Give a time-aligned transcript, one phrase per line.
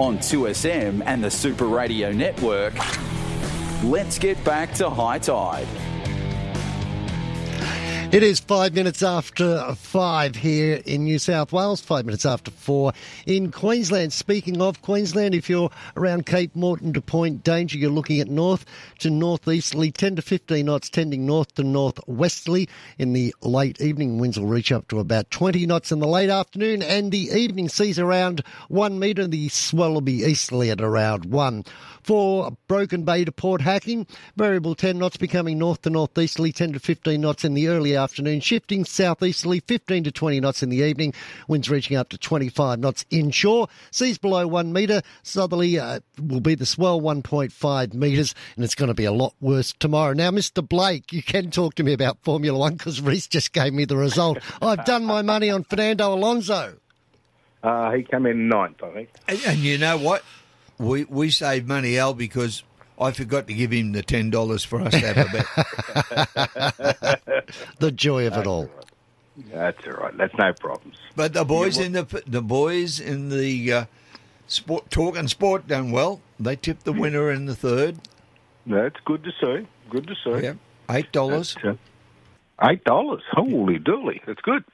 [0.00, 2.72] On 2SM and the Super Radio Network,
[3.84, 5.66] let's get back to high tide.
[8.12, 12.92] It is five minutes after five here in New South Wales, five minutes after four
[13.24, 14.12] in Queensland.
[14.12, 18.64] Speaking of Queensland, if you're around Cape Moreton to Point Danger, you're looking at north
[18.98, 22.68] to northeasterly, 10 to 15 knots, tending north to northwesterly.
[22.98, 26.30] In the late evening, winds will reach up to about 20 knots in the late
[26.30, 29.28] afternoon, and the evening sees around one metre.
[29.28, 31.64] The swell will be easterly at around one.
[32.02, 36.80] For Broken Bay to Port Hacking, variable 10 knots becoming north to northeasterly, 10 to
[36.80, 41.14] 15 knots in the early afternoon, shifting southeasterly, 15 to 20 knots in the evening,
[41.46, 46.54] winds reaching up to 25 knots inshore, seas below 1 metre, southerly uh, will be
[46.54, 50.12] the swell 1.5 metres, and it's going to be a lot worse tomorrow.
[50.12, 50.66] Now, Mr.
[50.66, 53.96] Blake, you can talk to me about Formula One because Reese just gave me the
[53.96, 54.38] result.
[54.60, 56.76] I've done my money on Fernando Alonso.
[57.62, 59.08] Uh, he came in ninth, I think.
[59.28, 60.24] And, and you know what?
[60.78, 62.62] We we saved money, Al, because
[63.00, 65.46] I forgot to give him the ten dollars for us to have a bet.
[67.78, 68.68] the joy of it all.
[69.50, 70.14] That's all right.
[70.16, 70.96] That's no problems.
[71.16, 73.84] But the boys in the the boys in the uh,
[74.46, 76.20] sport talk and sport done well.
[76.38, 77.96] They tipped the winner in the third.
[78.66, 79.66] That's good to see.
[79.88, 80.42] Good to see.
[80.44, 80.54] Yeah,
[80.90, 81.56] eight dollars.
[81.64, 81.74] Uh,
[82.62, 83.22] Eight dollars.
[83.32, 84.20] Holy dooly.
[84.26, 84.64] That's good.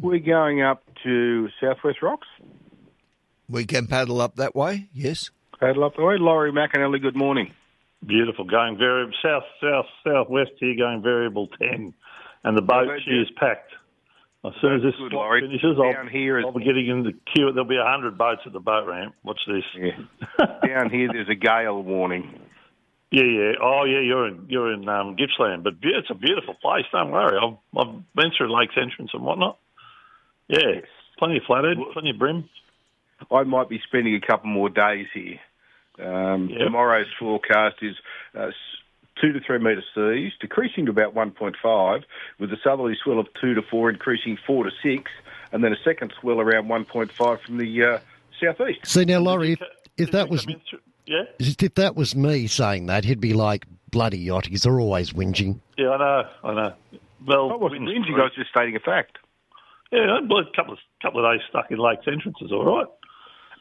[0.00, 2.28] We're going up to Southwest Rocks.
[3.48, 4.88] We can paddle up that way.
[4.94, 5.30] Yes.
[5.62, 6.16] Paddle up the way.
[6.18, 7.52] Laurie McEnally, good morning.
[8.04, 8.44] Beautiful.
[8.44, 11.94] Going very south, south, southwest here, going variable ten,
[12.42, 13.70] and the boat she is packed.
[14.44, 15.40] As soon as this Good, Laurie.
[15.42, 17.52] finishes, Down I'll, here is- I'll be getting in the queue.
[17.52, 19.14] There'll be a hundred boats at the boat ramp.
[19.22, 19.62] Watch this.
[19.78, 20.46] Yeah.
[20.66, 22.40] Down here, there's a gale warning.
[23.12, 23.52] Yeah, yeah.
[23.62, 24.00] Oh, yeah.
[24.00, 26.86] You're in you're in um, Gippsland, but it's a beautiful place.
[26.90, 27.38] Don't worry.
[27.38, 29.58] I've I've been through Lakes Entrance and whatnot.
[30.48, 30.80] Yeah,
[31.20, 32.48] plenty of flathead, plenty of bream.
[33.30, 35.38] I might be spending a couple more days here.
[35.98, 36.58] Um, Yep.
[36.60, 37.96] Tomorrow's forecast is
[38.38, 38.50] uh,
[39.20, 42.02] two to three metre seas, decreasing to about 1.5,
[42.38, 45.10] with a southerly swell of two to four, increasing four to six,
[45.52, 47.98] and then a second swell around 1.5 from the uh,
[48.40, 48.86] southeast.
[48.86, 49.60] See now, Laurie, if,
[49.98, 54.24] if that was through- yeah, if that was me saying that, he'd be like bloody
[54.24, 55.58] yachties are always whinging.
[55.76, 55.90] yeah.
[55.90, 56.74] I know, I know.
[57.26, 59.18] Well, I wasn't whinging, I was just stating a fact.
[59.90, 62.86] Yeah, well, a couple of couple of days stuck in Lakes entrances, all right.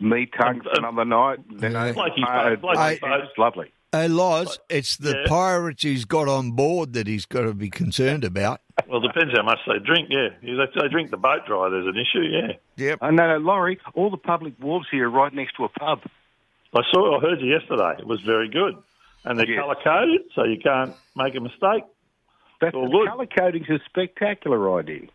[0.01, 1.39] Me tongue for another night.
[1.49, 1.83] Then Yeah.
[1.83, 3.71] I, uh, boat, Blakey's it's lovely.
[3.91, 5.27] Hey, Loz, it's the Yeah.
[5.27, 8.61] pirates he's got on board that he's got to be concerned about.
[8.87, 10.07] Well, depends how much they drink.
[10.09, 12.21] Yeah, if they drink the boat dry, there's an issue.
[12.21, 12.99] Yeah, Yep.
[13.01, 16.01] Oh, no, no, Laurie, all the public wharves here are right next to a pub.
[16.73, 17.17] I saw.
[17.17, 17.95] I heard you yesterday.
[17.99, 18.75] It was very good,
[19.25, 19.59] and they're Yes.
[19.59, 21.83] colour coded, so you can't make a mistake.
[22.61, 23.07] That All the good.
[23.09, 25.07] colour coding's a spectacular idea.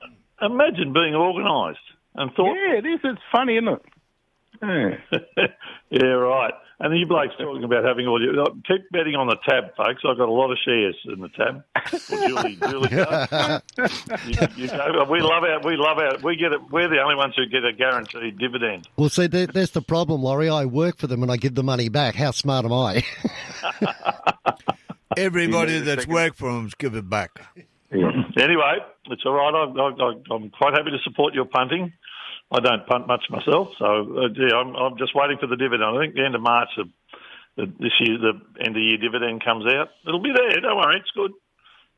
[0.42, 1.78] Imagine being organised
[2.14, 2.54] and thought.
[2.54, 3.00] Yeah, it is.
[3.04, 3.82] It's funny, isn't it?
[4.62, 4.98] Yeah.
[5.88, 6.52] Yeah, right.
[6.80, 10.02] And you blokes talking about having all your keep betting on the tab, folks.
[10.04, 11.62] I've got a lot of shares in the tab.
[12.08, 12.90] Julie, Julie,
[14.26, 16.60] you, you go, we love our, we love our, we get it.
[16.72, 18.88] We're the only ones who get a guaranteed dividend.
[18.96, 20.48] Well, see, there, there's the problem, Laurie.
[20.50, 22.16] I work for them and I give the money back.
[22.16, 23.04] How smart am I?
[25.16, 27.30] Everybody You know, the that's second- worked for him's give it back.
[27.92, 29.54] Anyway, it's all right.
[29.54, 31.92] I, I, I'm quite happy to support your punting.
[32.52, 35.82] I don't punt much myself, so uh, yeah, I'm, I'm just waiting for the dividend.
[35.84, 36.84] I think the end of March, the,
[37.56, 38.32] the, this year, the
[38.64, 39.88] end of year dividend comes out.
[40.06, 40.60] It'll be there.
[40.60, 41.32] Don't worry, it's good.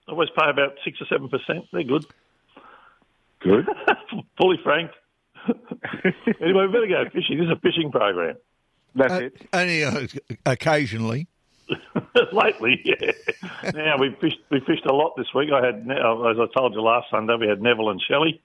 [0.08, 1.66] I always pay about six or seven percent.
[1.72, 2.06] They're good,
[3.40, 3.66] Good.
[4.40, 4.94] fully franked.
[6.40, 7.38] anyway, we better go fishing.
[7.38, 8.36] This is a fishing program.
[8.94, 9.48] That's Uh, it.
[9.52, 10.06] only uh,
[10.46, 11.28] occasionally.
[12.32, 13.12] Lately, yeah.
[13.74, 14.38] now we fished.
[14.50, 15.50] We fished a lot this week.
[15.52, 18.40] I had, as I told you last Sunday, we had Neville and Shelley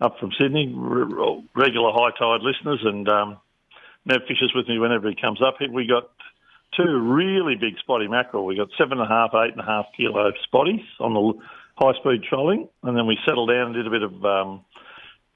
[0.00, 3.38] up from Sydney, r- regular high tide listeners, and um,
[4.04, 5.56] Nev fishes with me whenever he comes up.
[5.60, 6.10] We got
[6.76, 8.44] two really big spotty mackerel.
[8.44, 11.32] We got seven and a half, eight and a half kilo spotties on the
[11.76, 14.64] high speed trolling, and then we settled down and did a bit of um,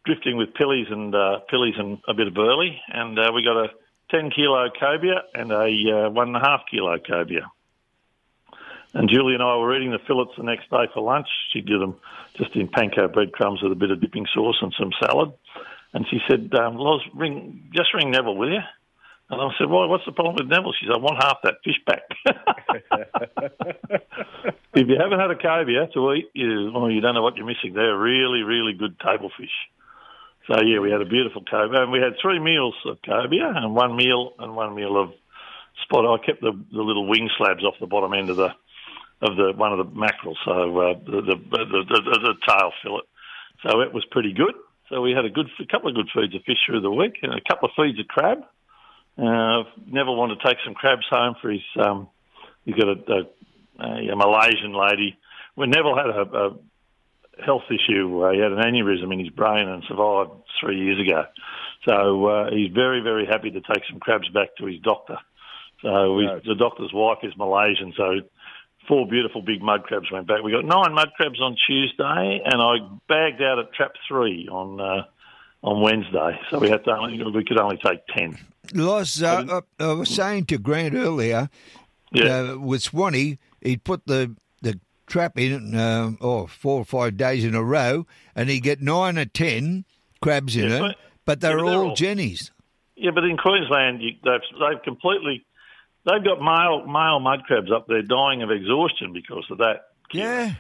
[0.04, 3.56] drifting with pillies and uh, pillies and a bit of burley, and uh, we got
[3.56, 3.68] a
[4.10, 7.44] 10 kilo cobia and a uh, one and a half kilo cobia.
[8.94, 11.28] And Julie and I were eating the fillets the next day for lunch.
[11.52, 11.96] She did them
[12.36, 15.32] just in panko breadcrumbs with a bit of dipping sauce and some salad.
[15.92, 18.60] And she said, um, Loz, ring, just ring Neville, will you?
[19.30, 20.72] And I said, well, what's the problem with Neville?
[20.72, 22.02] She said, I want half that fish back.
[24.74, 27.44] if you haven't had a cobia to eat, you, well, you don't know what you're
[27.44, 27.74] missing.
[27.74, 29.52] They're really, really good table fish.
[30.46, 33.74] So yeah, we had a beautiful cobia, and we had three meals of cobia, and
[33.74, 35.12] one meal and one meal of
[35.84, 36.06] spot.
[36.06, 38.54] I kept the, the little wing slabs off the bottom end of the
[39.20, 43.08] of the one of the mackerel, so uh, the, the, the, the the tail fillet.
[43.64, 44.54] So it was pretty good.
[44.88, 47.18] So we had a good a couple of good feeds of fish through the week,
[47.22, 48.38] and a couple of feeds of crab,
[49.18, 51.62] Uh, Neville wanted to take some crabs home for his.
[51.76, 52.08] Um,
[52.64, 53.26] he's got a,
[53.80, 55.18] a, a Malaysian lady.
[55.56, 59.68] When Neville had a, a health issue, uh, he had an aneurysm in his brain
[59.68, 60.30] and survived
[60.60, 61.24] three years ago.
[61.88, 65.18] So uh, he's very, very happy to take some crabs back to his doctor.
[65.82, 68.20] So his, the doctor's wife is Malaysian, so
[68.88, 70.42] four beautiful big mud crabs went back.
[70.42, 72.76] We got nine mud crabs on Tuesday, and I
[73.08, 75.04] bagged out at trap three on uh,
[75.62, 76.40] on Wednesday.
[76.50, 78.38] So we had to only, we could only take ten.
[78.74, 81.48] Loz, uh, I was saying to Grant earlier,
[82.12, 82.52] Yeah.
[82.54, 87.44] uh, with Swanee, he put the the trap in uh, oh four or five days
[87.44, 89.84] in a row, and he get nine or ten
[90.20, 92.50] crabs in Yeah, it, but- but they're yeah, but they're all all- jennies.
[92.96, 95.44] Yeah, but in Queensland, you, they've they've completely
[96.04, 99.88] they've got male male mud crabs up there dying of exhaustion because of that.
[100.12, 100.54] Yeah,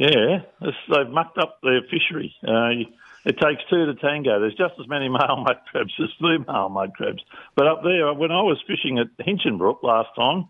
[0.00, 2.34] Yeah, it's, they've mucked up their fishery.
[2.42, 2.88] Uh,
[3.26, 4.40] it takes two to tango.
[4.40, 7.22] There's just as many male mud crabs as female mud crabs.
[7.54, 10.48] But up there, when I was fishing at Hinchinbrook last time,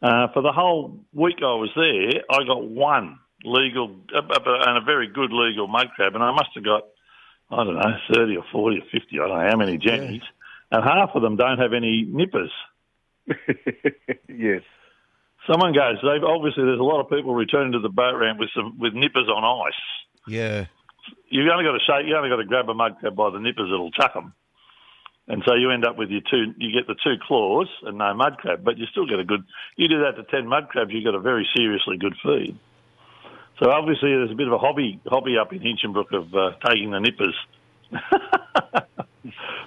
[0.00, 4.78] uh, for the whole week I was there, I got one legal uh, uh, and
[4.78, 6.84] a very good legal mud crab, and I must have got
[7.50, 9.18] I don't know thirty or forty or fifty.
[9.18, 10.22] I don't know how many jennies,
[10.70, 12.50] and half of them don't have any nippers.
[14.28, 14.62] yes.
[15.46, 18.50] Someone goes, they've obviously there's a lot of people returning to the boat ramp with
[18.54, 19.80] some with nippers on ice.
[20.26, 20.66] yeah.
[21.30, 22.06] You've only got to shake.
[22.06, 23.70] You only got to grab a mud crab by the nippers.
[23.72, 24.34] It'll chuck them,
[25.26, 26.52] and so you end up with your two.
[26.58, 29.44] You get the two claws and no mud crab, but you still get a good.
[29.76, 32.58] You do that to ten mud crabs, you get a very seriously good feed.
[33.58, 36.90] So obviously, there's a bit of a hobby hobby up in Hinchinbrook of uh, taking
[36.90, 37.34] the nippers.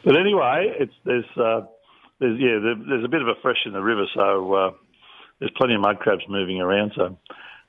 [0.06, 1.62] but anyway, it's there's uh,
[2.20, 4.72] there's yeah there, there's a bit of a fresh in the river, so uh,
[5.40, 6.94] there's plenty of mud crabs moving around.
[6.96, 7.18] So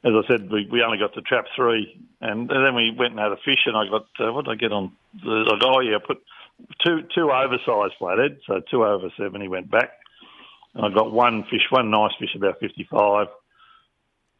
[0.05, 3.13] as I said, we, we only got to trap three, and, and then we went
[3.13, 4.93] and had a fish, and I got uh, what did I get on?
[5.23, 6.23] I got, oh yeah, I put
[6.85, 9.91] two two oversized flathead, so two over seventy went back,
[10.75, 13.29] and I got one fish, one nice fish about fifty five,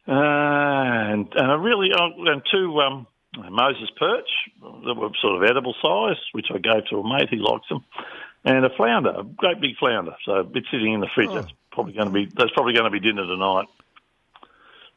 [0.07, 3.07] uh, and and I really oh, and two um,
[3.37, 4.29] Moses perch
[4.61, 7.83] that were sort of edible size, which I gave to a mate, he likes them,
[8.45, 11.33] and a flounder, a great big flounder, so it's sitting in the fridge.
[11.33, 13.67] That's probably going to be that's probably going to be dinner tonight.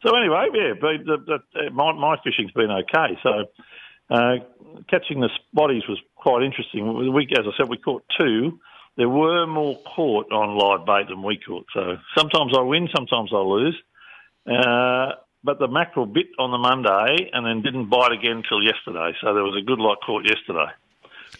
[0.05, 3.19] So anyway, yeah, but the, the, my, my fishing's been okay.
[3.23, 3.47] So
[4.11, 4.37] uh,
[4.89, 7.13] catching the spotties was quite interesting.
[7.13, 8.61] We, as I said, we caught two.
[8.97, 11.67] There were more caught on live bait than we caught.
[11.73, 13.77] So sometimes I win, sometimes I lose.
[14.47, 15.13] Uh,
[15.47, 19.17] but the mackerel bit on the Monday and then didn't bite again till yesterday.
[19.23, 20.67] So there was a good lot caught yesterday.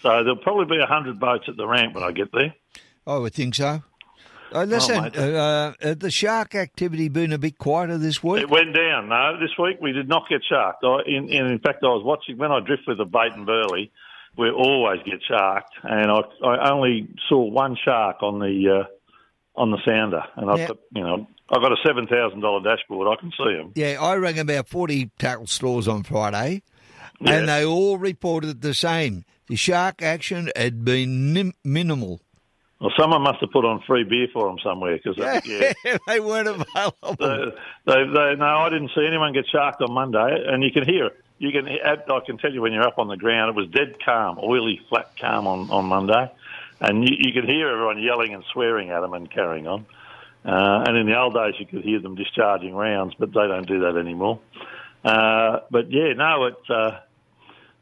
[0.01, 2.55] So there'll probably be a hundred boats at the ramp when I get there.
[3.07, 3.83] I would think so.
[4.53, 5.19] Uh, listen, mate.
[5.19, 8.43] uh, uh, the shark activity been a bit quieter this week.
[8.43, 9.09] It went down.
[9.09, 10.85] No, this week we did not get sharked.
[10.85, 13.45] I, in, in, in fact, I was watching when I drift with the bait and
[13.45, 13.91] burley.
[14.37, 19.71] We always get sharked, and I, I only saw one shark on the uh, on
[19.71, 23.07] the sounder, and I, you know, I got a seven thousand dollar dashboard.
[23.09, 23.73] I can see them.
[23.75, 26.63] Yeah, I rang about 40 tackle stores on Friday,
[27.21, 27.33] Yeah.
[27.35, 29.25] and they all reported the same.
[29.49, 32.21] The shark action had been nim- minimal.
[32.81, 35.17] Well, someone must have put on free beer for them somewhere because
[35.47, 35.73] yeah.
[36.07, 37.17] they weren't available.
[37.21, 37.51] Uh,
[37.87, 41.07] they, they, no, I didn't see anyone get sharked on Monday, and you can hear
[41.07, 41.21] it.
[41.39, 43.97] You can, I can tell you when you're up on the ground, it was dead
[44.05, 46.31] calm, oily, flat calm on, on Monday,
[46.81, 49.87] and you, you could hear everyone yelling and swearing at them and carrying on.
[50.47, 53.67] Uh, and in the old days, you could hear them discharging rounds, but they don't
[53.67, 54.39] do that anymore.
[55.05, 56.57] Uh, but yeah, no, it.
[56.71, 57.01] Uh,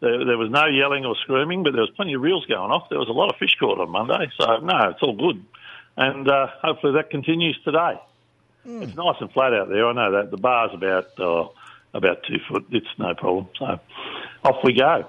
[0.00, 2.88] there, there was no yelling or screaming, but there was plenty of reels going off.
[2.88, 5.44] There was a lot of fish caught on Monday, so no, it's all good,
[5.96, 8.00] and uh, hopefully that continues today.
[8.66, 9.86] It's nice and flat out there.
[9.86, 11.48] I know that the bar's about uh,
[11.92, 12.66] about two foot.
[12.70, 13.48] It's no problem.
[13.58, 13.78] So
[14.42, 15.06] off we go.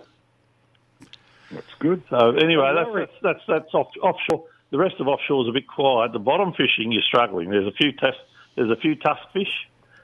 [1.51, 2.03] That's good.
[2.09, 2.89] So anyway, that's
[3.21, 4.45] that's that's, that's off, offshore.
[4.71, 6.11] The rest of offshore is a bit quiet.
[6.11, 7.49] The bottom fishing, you're struggling.
[7.49, 8.17] There's a few tusk,
[8.55, 9.51] there's a few tusk fish.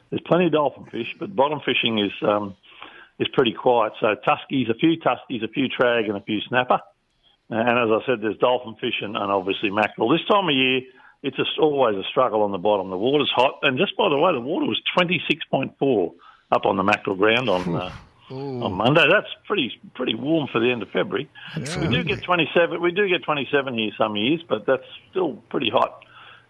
[0.10, 2.56] There's plenty of dolphin fish, but bottom fishing is um,
[3.20, 3.94] is pretty quiet.
[4.00, 6.80] So tuskies, a few tuskies, a few trag, and a few snapper.
[7.50, 10.10] And as I said, there's dolphin fish and, and obviously mackerel.
[10.10, 10.82] This time of year,
[11.22, 12.90] it's just always a struggle on the bottom.
[12.90, 16.14] The water's hot, and just by the way, the water was 26.4
[16.52, 17.94] up on the mackerel ground on uh,
[18.32, 19.04] on Monday.
[19.10, 21.30] That's pretty pretty warm for the end of February.
[21.56, 22.82] We do get 27.
[22.82, 26.04] We do get 27 here some years, but that's still pretty hot.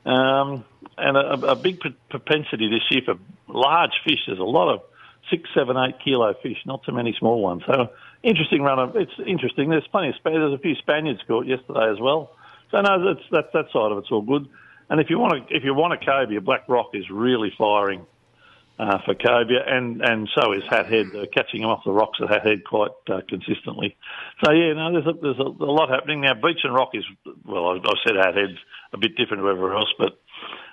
[0.06, 0.66] Um,
[0.98, 3.16] and a, a big propensity this year for
[3.48, 4.20] large fish.
[4.28, 4.82] There's a lot of
[5.30, 7.64] six, seven, eight kilo fish, not too many small ones.
[7.68, 7.90] So
[8.24, 8.96] interesting run of.
[8.96, 9.70] It's interesting.
[9.70, 12.32] There's plenty of there's a few Spaniards caught yesterday as well.
[12.72, 14.48] So no, that's that's that side of it's all good.
[14.90, 18.06] And if you want to if you want a cobia, Black Rock is really firing
[18.82, 22.18] uh, for cobia, and and so is Hat Head, uh, catching them off the rocks
[22.20, 23.96] at Hat Head quite uh, consistently.
[24.44, 26.34] So yeah, no, there's a, there's a, a lot happening now.
[26.34, 27.06] Beach and Rock is
[27.46, 28.58] well, I, I said our heads
[28.92, 30.18] a bit different to everywhere else, but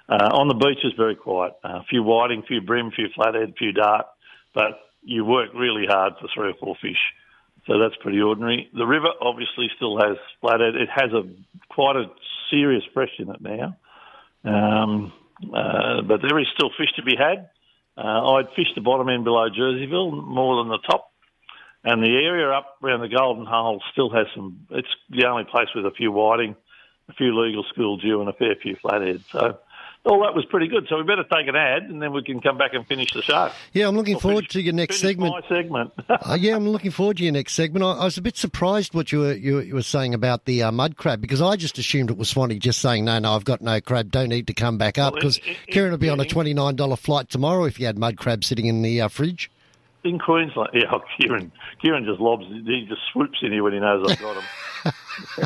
[0.08, 1.52] uh, on the beach is very quiet.
[1.62, 4.06] Uh, a few whiting, a few bream, a few flathead, a few dart,
[4.54, 6.96] but you work really hard for three or four fish.
[7.66, 8.70] So that's pretty ordinary.
[8.72, 10.76] The river obviously still has flathead.
[10.76, 11.28] It has a
[11.68, 12.06] quite a
[12.50, 13.76] serious fresh in it now,
[14.44, 15.12] um,
[15.44, 17.50] uh, but there is still fish to be had.
[17.98, 21.10] Uh, I'd fish the bottom end below Jerseyville more than the top,
[21.82, 24.66] and the area up around the Golden Hole still has some.
[24.70, 26.54] It's the only place with a few whiting,
[27.08, 29.22] a few legal school dew, and a fair few flathead.
[29.32, 29.58] So
[30.04, 30.86] all that was pretty good.
[30.88, 33.22] So we better take an ad, and then we can come back and finish the
[33.22, 33.50] show.
[33.72, 35.32] Yeah, I'm looking Or forward finish- to your next segment.
[35.32, 35.92] My segment.
[36.28, 37.84] Uh, yeah, I'm looking forward to your next segment.
[37.84, 40.62] I, I was a bit surprised what you were you, you were saying about the
[40.62, 43.44] uh, mud crab because I just assumed it was Swanee just saying no, no, I've
[43.44, 45.38] got no crab, don't need to come back up because
[45.68, 48.44] Kieran would be on a twenty nine dollar flight tomorrow if you had mud crab
[48.44, 49.50] sitting in the uh, fridge.
[50.04, 51.52] In Queensland, yeah, oh, Kieran,
[51.82, 54.92] Kieran just lobs, he just swoops in here when he knows I've got him.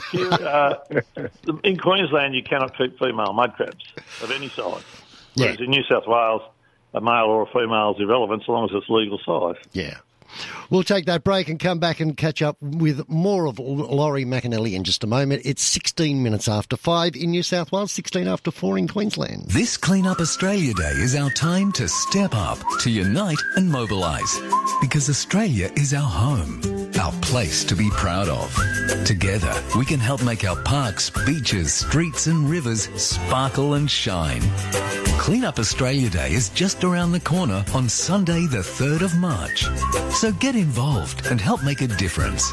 [0.10, 0.74] Kieran, uh,
[1.64, 3.84] in Queensland, you cannot keep female mud crabs
[4.22, 4.82] of any size.
[5.34, 6.42] Whereas in New South Wales,
[6.94, 9.62] a male or a female is irrelevant so long as it's legal size.
[9.72, 9.98] Yeah.
[10.70, 14.74] We'll take that break and come back and catch up with more of Laurie McEnally
[14.74, 15.42] in just a moment.
[15.44, 19.44] It's 16 minutes after 5 in New South Wales, 16 after 4 in Queensland.
[19.48, 24.38] This Clean Up Australia Day is our time to step up, to unite and mobilise.
[24.80, 26.60] Because Australia is our home,
[27.02, 28.54] our place to be proud of.
[29.04, 34.40] Together, we can help make our parks, beaches, streets and rivers sparkle and shine.
[35.18, 39.66] Clean Up Australia Day is just around the corner on Sunday, the 3rd of March.
[40.14, 42.52] So get involved and help make a difference.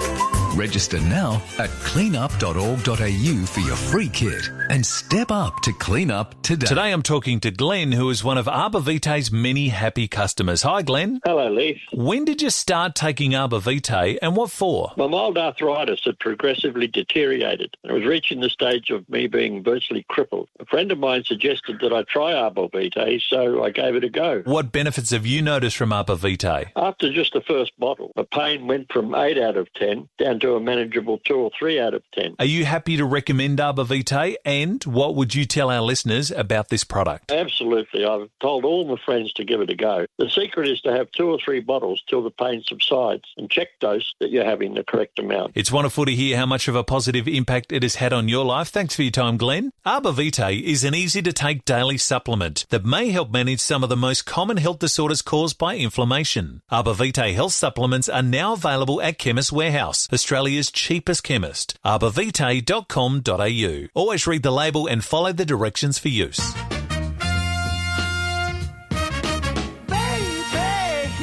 [0.55, 6.65] Register now at cleanup.org.au for your free kit and step up to clean up today.
[6.65, 10.63] Today I'm talking to Glenn, who is one of Arbor Vitae's many happy customers.
[10.63, 11.19] Hi, Glenn.
[11.23, 11.79] Hello, Leaf.
[11.93, 14.91] When did you start taking Arbor Vitae and what for?
[14.97, 19.63] My mild arthritis had progressively deteriorated and it was reaching the stage of me being
[19.63, 20.49] virtually crippled.
[20.59, 24.09] A friend of mine suggested that I try Arbor Vitae, so I gave it a
[24.09, 24.41] go.
[24.45, 26.71] What benefits have you noticed from Arbor Vitae?
[26.75, 30.55] After just the first bottle, the pain went from 8 out of 10 down to
[30.55, 32.35] a manageable 2 or 3 out of 10.
[32.39, 34.35] Are you happy to recommend Arbor Vitae?
[34.45, 37.31] And what would you tell our listeners about this product?
[37.31, 38.05] Absolutely.
[38.05, 40.05] I've told all my friends to give it a go.
[40.17, 43.67] The secret is to have two or three bottles till the pain subsides and check
[43.79, 45.53] dose that you're having the correct amount.
[45.55, 48.45] It's wonderful to hear how much of a positive impact it has had on your
[48.45, 48.69] life.
[48.69, 49.71] Thanks for your time, Glenn.
[49.85, 53.89] Arbor Vitae is an easy to take daily supplement that may help manage some of
[53.89, 56.61] the most common health disorders caused by inflammation.
[56.69, 61.75] Arbor Vitae health supplements are now available at Chemist Warehouse, Australia's cheapest chemist.
[61.83, 63.99] arborvitae.com.au.
[63.99, 66.53] Always read the label and follow the directions for use.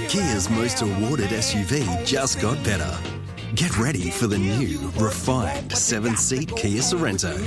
[0.09, 2.99] Kia's most awarded SUV just got better.
[3.55, 7.39] Get ready for the new, refined seven seat Kia Sorento.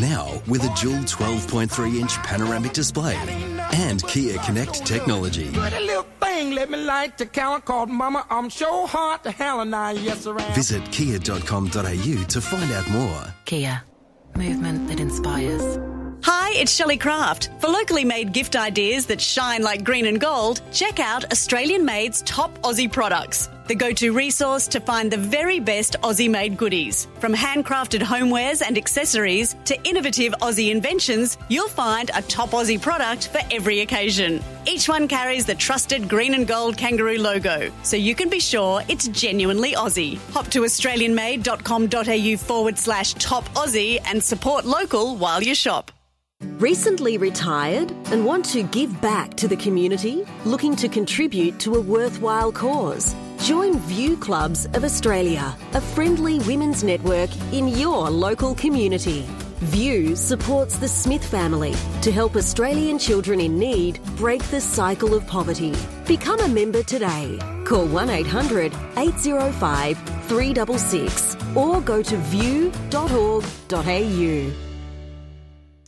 [0.00, 3.16] Now with a dual 12.3 inch panoramic display
[3.72, 5.52] and Kia Connect technology.
[6.38, 8.24] Pretty little thing, let me like to count called Mama.
[8.30, 10.54] I'm sure hard to hell and I yes around.
[10.54, 13.34] Visit kia.com.au to find out more.
[13.44, 13.82] Kia,
[14.36, 15.78] movement that inspires.
[16.22, 17.50] Hi, it's Shelley Craft.
[17.60, 22.22] For locally made gift ideas that shine like green and gold, check out Australian Made's
[22.22, 23.48] top Aussie products.
[23.68, 27.06] The go to resource to find the very best Aussie made goodies.
[27.18, 33.28] From handcrafted homewares and accessories to innovative Aussie inventions, you'll find a top Aussie product
[33.28, 34.42] for every occasion.
[34.66, 38.82] Each one carries the trusted green and gold kangaroo logo, so you can be sure
[38.88, 40.16] it's genuinely Aussie.
[40.32, 45.92] Hop to AustralianMade.com.au forward slash top Aussie and support local while you shop.
[46.58, 50.24] Recently retired and want to give back to the community?
[50.44, 53.16] Looking to contribute to a worthwhile cause?
[53.38, 59.22] Join View Clubs of Australia, a friendly women's network in your local community.
[59.70, 65.26] View supports the Smith family to help Australian children in need break the cycle of
[65.26, 65.74] poverty.
[66.06, 67.36] Become a member today.
[67.64, 72.78] Call 1 800 805 366 or go to view.org.au.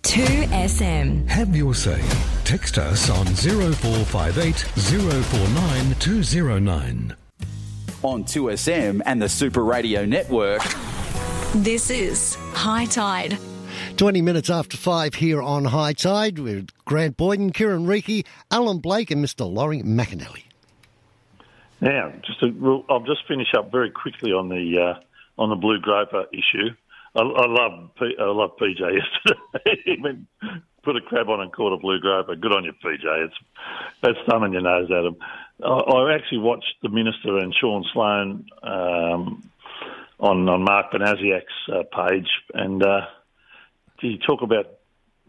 [0.03, 1.29] 2SM.
[1.29, 2.03] Have your say.
[2.45, 7.17] Text us on 0458 049 209.
[8.03, 10.63] On 2SM and the Super Radio Network.
[11.55, 13.39] This is High Tide.
[13.99, 19.11] 20 minutes after 5 here on High Tide with Grant Boyden, Kieran Reiki, Alan Blake,
[19.11, 19.51] and Mr.
[19.53, 20.45] Laurie McEnally.
[21.81, 25.01] Now, just to, well, I'll just finish up very quickly on the uh,
[25.41, 26.71] on the blue groper issue.
[27.15, 29.83] I, I love P, I love PJ yesterday.
[29.85, 30.27] he went,
[30.83, 32.37] put a crab on and caught a blue groper.
[32.37, 33.25] Good on you, PJ.
[33.25, 33.35] It's
[34.03, 35.17] that's thumbing your nose at him.
[35.65, 39.51] I, I actually watched the minister and Sean Sloan um,
[40.19, 43.01] on on Mark Benasiak's uh, page, and uh,
[44.03, 44.79] you talk about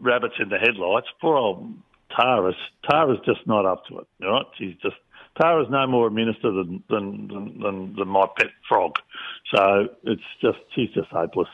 [0.00, 1.08] rabbits in the headlights.
[1.20, 1.74] Poor old
[2.18, 2.56] Tara's.
[2.88, 4.06] Tara's just not up to it.
[4.22, 4.96] All right, she's just
[5.40, 8.92] Tara's no more a minister than than, than, than, than my pet frog.
[9.54, 11.48] So it's just she's just hopeless.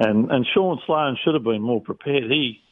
[0.00, 2.24] And and Sean Sloan should have been more prepared.
[2.24, 2.62] He,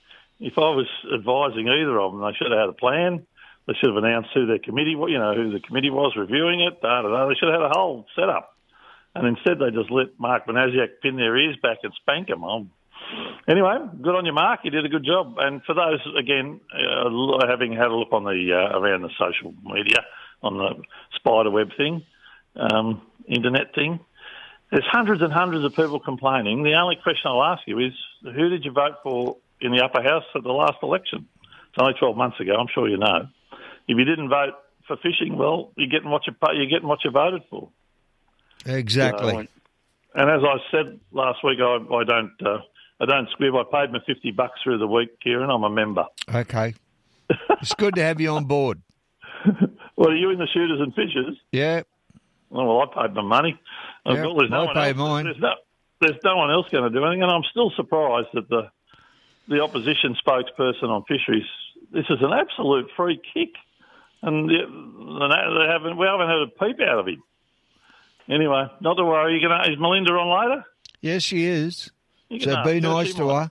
[0.40, 3.26] if I was advising either of them, they should have had a plan.
[3.66, 6.80] They should have announced who their committee, you know, who the committee was reviewing it.
[6.80, 7.28] Da, da, da.
[7.28, 8.56] They should have had a whole setup.
[9.14, 12.44] And instead, they just let Mark Bonasiak pin their ears back and spank them.
[12.44, 12.66] Oh.
[13.46, 14.60] Anyway, good on you, Mark.
[14.64, 15.36] You did a good job.
[15.38, 19.52] And for those, again, uh, having had a look on the uh, around the social
[19.64, 20.00] media
[20.42, 20.82] on the
[21.16, 22.04] spider web thing,
[22.56, 24.00] um, internet thing,
[24.70, 26.62] there's hundreds and hundreds of people complaining.
[26.62, 30.02] The only question I'll ask you is, who did you vote for in the upper
[30.02, 31.26] house at the last election?
[31.42, 32.54] It's only 12 months ago.
[32.54, 33.28] I'm sure you know.
[33.86, 34.54] If you didn't vote
[34.86, 37.70] for fishing, well, you're getting what you you're getting what you voted for.
[38.66, 39.32] Exactly.
[39.32, 39.46] So,
[40.14, 42.58] and as I said last week, I, I don't uh,
[43.00, 43.54] I don't squib.
[43.54, 45.50] I paid my fifty bucks through the week, Kieran.
[45.50, 46.04] I'm a member.
[46.34, 46.74] Okay.
[47.60, 48.82] it's good to have you on board.
[49.96, 51.38] well, are you in the shooters and fishers?
[51.52, 51.82] Yeah.
[52.50, 53.60] Oh, well, I paid my money.
[54.14, 55.24] Well, there's no I one pay else, mine.
[55.24, 55.54] There's no,
[56.00, 58.70] there's no one else going to do anything, and I'm still surprised that the
[59.48, 61.46] the opposition spokesperson on fisheries.
[61.90, 63.50] This is an absolute free kick,
[64.22, 64.54] and they
[65.68, 67.22] haven't we haven't heard a peep out of him.
[68.28, 69.34] Anyway, not to worry.
[69.34, 70.64] You gonna, is Melinda on later?
[71.00, 71.90] Yes, she is.
[72.28, 73.50] You So be nice to her.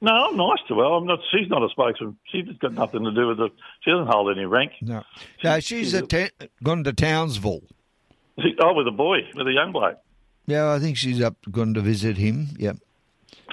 [0.00, 0.84] No, I'm nice to her.
[0.84, 1.18] I'm not.
[1.30, 2.16] She's not a spokesman.
[2.30, 3.52] She's got nothing to do with it.
[3.82, 4.72] She doesn't hold any rank.
[4.80, 5.02] No.
[5.42, 7.62] No, she's a ta- gone to Townsville.
[8.40, 9.98] She, oh, with a boy, with a young bloke.
[10.46, 12.48] Yeah, I think she's up gone to visit him.
[12.58, 12.78] Yep.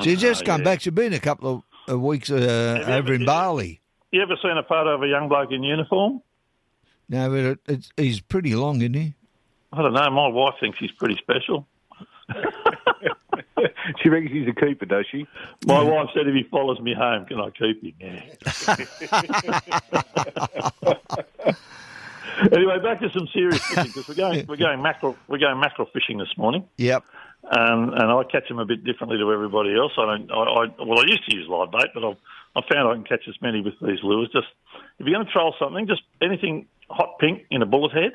[0.02, 0.66] She's just Oh, come yeah.
[0.66, 0.82] back.
[0.82, 3.82] She's been a couple of, of weeks uh, over in Bali.
[4.12, 6.22] You ever seen a photo of a young bloke in uniform?
[7.10, 9.14] No, but it, it's, he's pretty long, isn't he?
[9.74, 10.10] I don't know.
[10.10, 11.68] My wife thinks he's pretty special.
[14.02, 15.28] she reckons he's a keeper, does she?
[15.68, 17.94] My wife said if he follows me home, can I keep him?
[18.00, 18.22] Yeah.
[22.52, 25.88] anyway, back to some serious fishing because we're going we're going mackerel we're going mackerel
[25.94, 26.68] fishing this morning.
[26.78, 27.04] Yep.
[27.44, 29.92] Um, and I catch them a bit differently to everybody else.
[29.98, 30.32] I don't.
[30.32, 32.18] I, I well, I used to use live bait, but I've
[32.56, 34.30] I found I can catch as many with these lures.
[34.32, 34.48] Just
[35.00, 38.14] if you're going to troll something, just anything hot pink in a bullet head,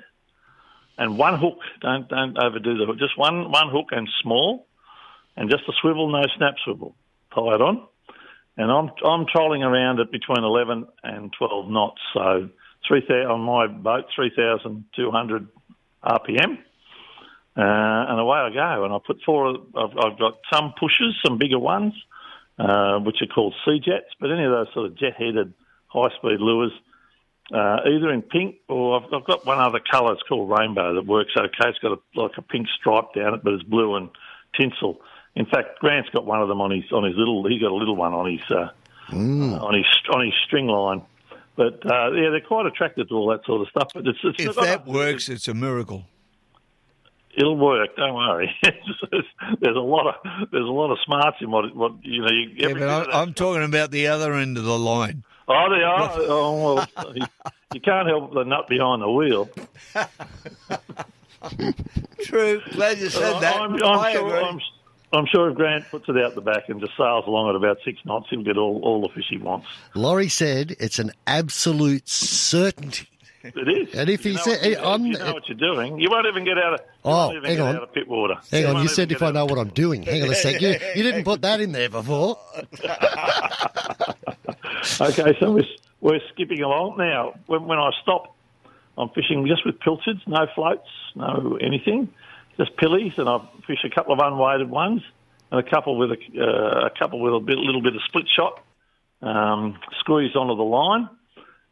[0.98, 1.58] and one hook.
[1.80, 2.98] Don't don't overdo the hook.
[2.98, 4.66] Just one one hook and small,
[5.36, 6.94] and just a swivel, no snap swivel.
[7.34, 7.86] Tie it on,
[8.56, 12.00] and I'm I'm trolling around at between 11 and 12 knots.
[12.14, 12.48] So
[12.90, 15.48] three thousand on my boat, 3,200
[16.04, 16.58] RPM.
[17.56, 17.62] Uh,
[18.08, 18.84] and away I go.
[18.84, 19.48] And I put four.
[19.48, 21.94] I've, I've got some pushers, some bigger ones,
[22.58, 24.06] uh, which are called sea jets.
[24.20, 25.52] But any of those sort of jet-headed,
[25.88, 26.72] high-speed lures,
[27.52, 30.12] uh, either in pink or I've, I've got one other colour.
[30.12, 31.68] It's called rainbow that works okay.
[31.68, 34.08] It's got a, like a pink stripe down it, but it's blue and
[34.58, 35.00] tinsel.
[35.34, 37.46] In fact, Grant's got one of them on his on his little.
[37.48, 38.68] He got a little one on his uh,
[39.12, 41.02] on his on his string line.
[41.60, 43.88] But uh, yeah, they're quite attracted to all that sort of stuff.
[43.92, 46.06] But it's, it's If that works, it's a miracle.
[47.36, 47.94] It'll work.
[47.96, 48.50] Don't worry.
[49.60, 50.14] there's a lot of
[50.50, 52.30] there's a lot of smarts in what what you know.
[52.32, 55.22] You, Yeah, but that- I'm, talking about the other end of the line.
[55.48, 56.10] oh, they are.
[56.30, 57.26] oh, well, you,
[57.74, 59.50] you can't help the nut behind the wheel.
[62.24, 62.62] True.
[62.72, 63.56] Glad you said Uh, that.
[63.56, 64.42] I'm, I'm I sure.
[64.44, 64.60] I'm,
[65.12, 67.78] I'm sure if Grant puts it out the back and just sails along at about
[67.84, 69.66] six knots, he'll get all, all the fish he wants.
[69.94, 73.06] Laurie said it's an absolute certainty.
[73.42, 73.56] It
[73.88, 73.94] is.
[73.94, 76.44] And if You he said, you- I'm, you know what you're doing, you won't even
[76.44, 76.80] get out of.
[77.04, 77.76] Oh, won't even hang get on.
[77.76, 78.50] out of Pittwater.
[78.50, 80.02] hang on, you said if I know what I'm doing.
[80.02, 80.60] Hang on a sec.
[80.60, 82.38] You, you didn't put that in there before.
[85.00, 85.64] Okay, so we're,
[86.00, 87.34] we're skipping along now.
[87.46, 88.34] When, when I stop,
[88.98, 92.08] I'm fishing just with pilchards, no floats, no anything,
[92.56, 95.02] just pillies, and I fish a couple of unweighted ones
[95.50, 98.26] and a couple with a, uh, a couple with a bit, little bit of split
[98.34, 98.62] shot,
[99.22, 101.08] um, squeeze onto the line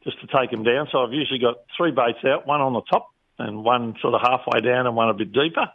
[0.05, 0.88] just to take them down.
[0.91, 4.21] So I've usually got three baits out, one on the top and one sort of
[4.23, 5.71] halfway down and one a bit deeper.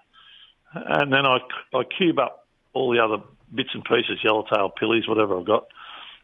[0.73, 1.37] And then I,
[1.73, 5.67] I cube up all the other bits and pieces, yellowtail, pillies, whatever I've got,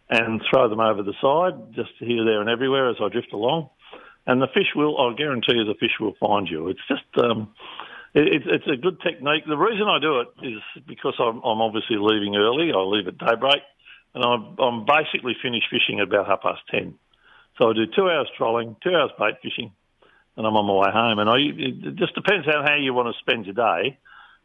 [0.10, 3.70] and throw them over the side, just here, there, and everywhere as I drift along.
[4.26, 6.70] And the fish will, I guarantee you, the fish will find you.
[6.70, 7.54] It's just, um,
[8.14, 9.46] it, it's- a good technique.
[9.48, 12.72] The reason I do it is because I'm, I'm obviously leaving early.
[12.74, 13.62] I leave at daybreak,
[14.16, 16.96] and I'm, I'm basically finished fishing at about half past ten.
[17.58, 19.72] So I do two hours trolling, two hours bait fishing,
[20.38, 21.20] and I'm on my way home.
[21.20, 23.98] And I, it just depends on how you want to spend your day,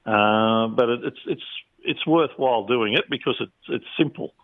[0.05, 1.49] uh, but it, it's it's
[1.85, 4.35] it's worthwhile doing it because it's it's simple,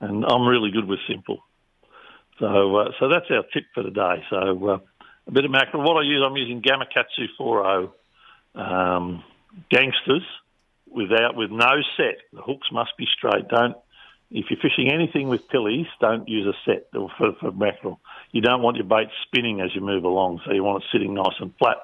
[0.00, 1.38] and I'm really good with simple.
[2.38, 4.24] So uh, so that's our tip for the day.
[4.30, 4.78] So uh,
[5.26, 5.82] a bit of mackerel.
[5.82, 7.92] What I use, I'm using Gamakatsu 40
[8.54, 9.24] um,
[9.70, 10.22] gangsters
[10.90, 12.18] without with no set.
[12.32, 13.48] The hooks must be straight.
[13.48, 13.76] Don't
[14.34, 18.00] if you're fishing anything with pillies, don't use a set for, for mackerel.
[18.30, 21.12] You don't want your bait spinning as you move along, so you want it sitting
[21.12, 21.76] nice and flat.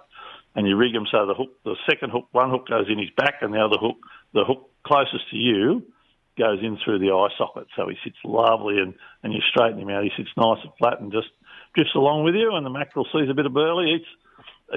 [0.55, 3.11] And you rig them so the hook, the second hook, one hook goes in his
[3.17, 3.97] back, and the other hook,
[4.33, 5.85] the hook closest to you,
[6.39, 7.67] goes in through the eye socket.
[7.77, 10.05] So he sits lovely, and and you straighten him out.
[10.05, 11.29] He sits nice and flat, and just
[11.75, 12.55] drifts along with you.
[12.55, 14.09] And the mackerel sees a bit of burley, eats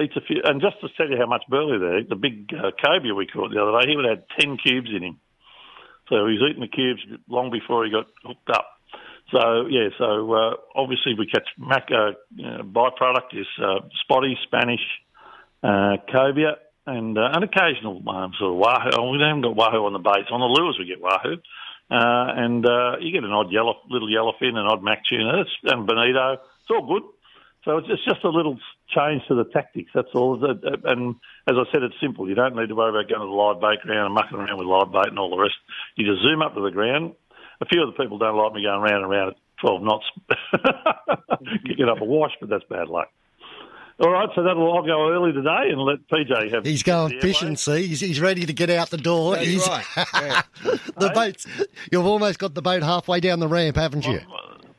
[0.00, 0.40] eats a few.
[0.44, 3.50] And just to tell you how much burley there, the big uh, cobia we caught
[3.50, 5.20] the other day, he would have had ten cubes in him.
[6.08, 8.66] So he's eating the cubes long before he got hooked up.
[9.30, 11.88] So yeah, so uh, obviously we catch mac.
[11.90, 14.84] Uh, you know, byproduct is uh, spotty, Spanish,
[15.62, 18.90] uh, cobia, and uh, an occasional um, sort of wahoo.
[18.98, 20.26] Oh, we haven't got wahoo on the base.
[20.30, 21.36] On the lures we get wahoo,
[21.90, 25.86] uh, and uh, you get an odd yellow, little yellowfin, an odd mac tuna, and
[25.86, 26.32] bonito.
[26.34, 27.08] It's all good.
[27.64, 29.90] So it's just a little change to the tactics.
[29.94, 30.42] That's all.
[30.44, 31.14] And
[31.48, 32.28] as I said, it's simple.
[32.28, 34.58] You don't need to worry about going to the live bait ground and mucking around
[34.58, 35.54] with live bait and all the rest.
[35.96, 37.14] You just zoom up to the ground.
[37.60, 40.04] A few of the people don't like me going round and round at 12 knots,
[41.66, 43.08] kicking up a wash, but that's bad luck.
[44.00, 46.64] All right, so that'll I'll go early today and let PJ have.
[46.64, 47.56] He's going fishing.
[47.56, 49.36] See, he's, he's ready to get out the door.
[49.36, 49.84] That's he's, right.
[50.14, 50.42] Yeah.
[50.96, 51.46] the boat's.
[51.92, 54.20] You've almost got the boat halfway down the ramp, haven't you?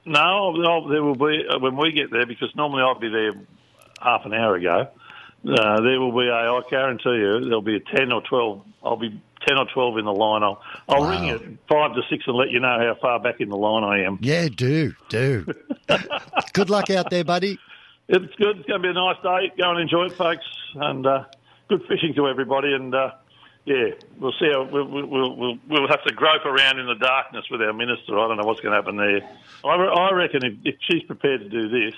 [0.05, 3.31] No, no, there will be uh, when we get there because normally I'll be there
[4.03, 4.87] half an hour ago.
[5.45, 8.61] Uh, there will be a, I guarantee you, there'll be a ten or twelve.
[8.83, 9.09] I'll be
[9.45, 10.41] ten or twelve in the line.
[10.43, 11.09] I'll I'll Wow.
[11.09, 13.83] ring you five to six and let you know how far back in the line
[13.83, 14.19] I am.
[14.21, 15.45] Yeah, do do.
[16.53, 17.59] Good luck out there, buddy.
[18.07, 18.57] It's good.
[18.59, 19.51] It's going to be a nice day.
[19.57, 21.23] Go and enjoy it, folks, and uh,
[21.69, 22.73] good fishing to everybody.
[22.73, 23.11] And uh,
[23.65, 24.49] yeah, we'll see.
[24.51, 28.19] How, we'll, we'll, we'll, we'll have to grope around in the darkness with our minister.
[28.19, 29.21] I don't know what's going to happen there.
[29.63, 31.95] I, I reckon if, if she's prepared to do this,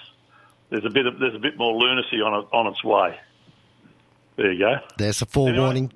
[0.69, 3.17] there's a bit of there's a bit more lunacy on it, on its way.
[4.36, 4.75] There you go.
[4.97, 5.91] There's a forewarning.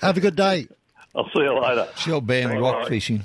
[0.00, 0.68] Have a good day.
[1.14, 1.88] I'll see you later.
[1.96, 3.24] She'll ban rock fishing.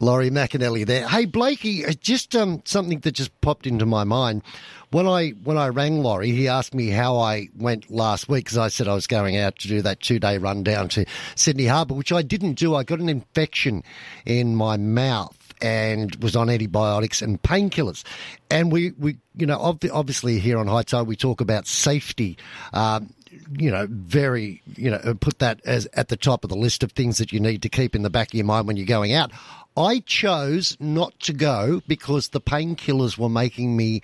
[0.00, 1.06] Laurie McEnally there.
[1.06, 4.42] Hey Blakey, uh, just um, something that just popped into my mind.
[4.90, 8.58] When I when I rang Laurie, he asked me how I went last week because
[8.58, 11.04] I said I was going out to do that two day run down to
[11.36, 12.74] Sydney Harbour, which I didn't do.
[12.74, 13.84] I got an infection
[14.26, 18.04] in my mouth and was on antibiotics and painkillers.
[18.50, 22.36] And we, we you know, ob- obviously here on High Tide we talk about safety.
[22.72, 23.12] Um,
[23.56, 26.92] you know, very, you know, put that as at the top of the list of
[26.92, 29.12] things that you need to keep in the back of your mind when you're going
[29.12, 29.30] out.
[29.76, 34.02] I chose not to go because the painkillers were making me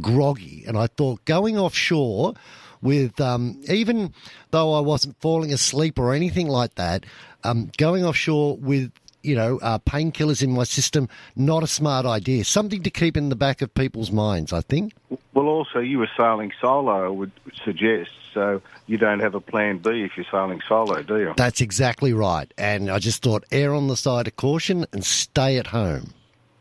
[0.00, 2.34] groggy, and I thought going offshore
[2.80, 4.14] with um, even
[4.52, 7.04] though I wasn't falling asleep or anything like that,
[7.44, 8.92] um, going offshore with
[9.22, 12.44] you know uh, painkillers in my system not a smart idea.
[12.44, 14.94] Something to keep in the back of people's minds, I think.
[15.34, 17.32] Well, also, you were sailing solo, I would
[17.64, 21.34] suggest, so you don't have a plan B if you're sailing solo, do you?
[21.36, 25.58] That's exactly right, and I just thought err on the side of caution and stay
[25.58, 26.12] at home.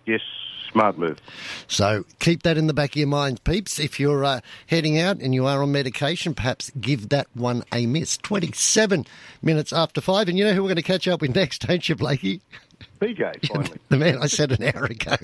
[0.06, 0.22] Yes,
[0.78, 1.20] smart move.
[1.68, 3.80] So keep that in the back of your mind, peeps.
[3.80, 7.88] If you're uh, heading out and you are on medication, perhaps give that one a
[7.88, 8.18] miss.
[8.18, 9.06] 27
[9.42, 10.30] minutes after five.
[10.30, 12.42] And you know who we're going to catch up with next, don't you, Blakey?
[13.00, 13.80] PJ, finally.
[13.90, 15.16] The man I said an hour ago.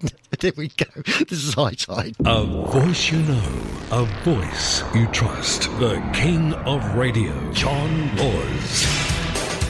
[0.40, 0.86] there we go.
[1.28, 2.16] This is High Tide.
[2.24, 5.62] A voice you know, a voice you trust.
[5.78, 9.05] The king of radio, John Laws.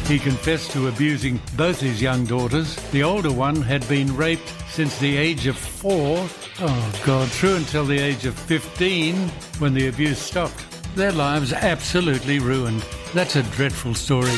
[0.07, 2.77] He confessed to abusing both his young daughters.
[2.92, 6.29] The older one had been raped since the age of four.
[6.61, 9.16] Oh, God, through until the age of 15
[9.59, 10.64] when the abuse stopped.
[10.95, 12.85] Their lives absolutely ruined.
[13.14, 14.31] That's a dreadful story.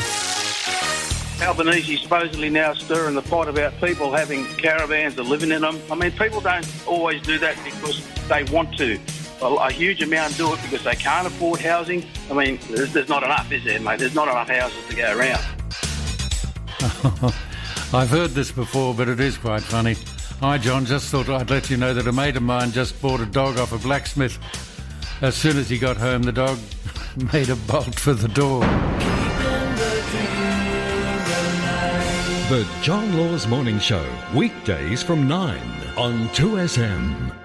[1.43, 5.79] Albanese supposedly now stirring the pot about people having caravans and living in them.
[5.91, 8.99] I mean, people don't always do that because they want to.
[9.43, 12.03] A, a huge amount do it because they can't afford housing.
[12.31, 13.99] I mean, there's, there's not enough, is there, mate?
[13.99, 15.58] There's not enough houses to go around.
[17.93, 19.95] I've heard this before, but it is quite funny.
[20.39, 20.85] Hi, John.
[20.85, 23.57] Just thought I'd let you know that a mate of mine just bought a dog
[23.57, 24.39] off a blacksmith.
[25.21, 26.57] As soon as he got home, the dog
[27.33, 28.61] made a bolt for the door.
[32.49, 35.59] The John Laws Morning Show, weekdays from 9
[35.97, 37.35] on 2SM.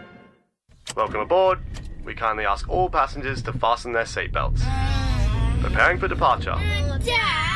[0.95, 1.59] Welcome aboard.
[2.05, 4.61] We kindly ask all passengers to fasten their seatbelts.
[5.61, 6.55] Preparing for departure.
[7.05, 7.54] Dad!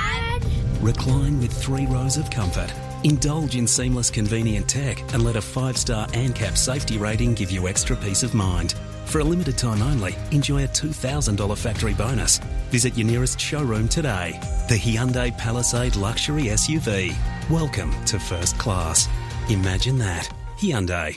[0.80, 2.72] Recline with three rows of comfort.
[3.02, 7.66] Indulge in seamless, convenient tech and let a five star ANCAP safety rating give you
[7.66, 8.74] extra peace of mind.
[9.06, 12.38] For a limited time only, enjoy a $2,000 factory bonus.
[12.70, 14.38] Visit your nearest showroom today.
[14.68, 17.14] The Hyundai Palisade Luxury SUV.
[17.50, 19.08] Welcome to first class.
[19.48, 20.28] Imagine that.
[20.58, 21.16] Hyundai.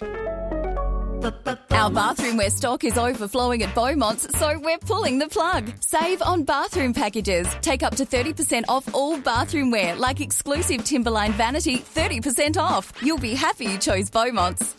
[1.81, 5.71] Our bathroomware stock is overflowing at Beaumont's, so we're pulling the plug.
[5.79, 7.47] Save on bathroom packages.
[7.61, 12.93] Take up to 30% off all bathroomware, like exclusive Timberline Vanity, 30% off.
[13.01, 14.75] You'll be happy you chose Beaumont's.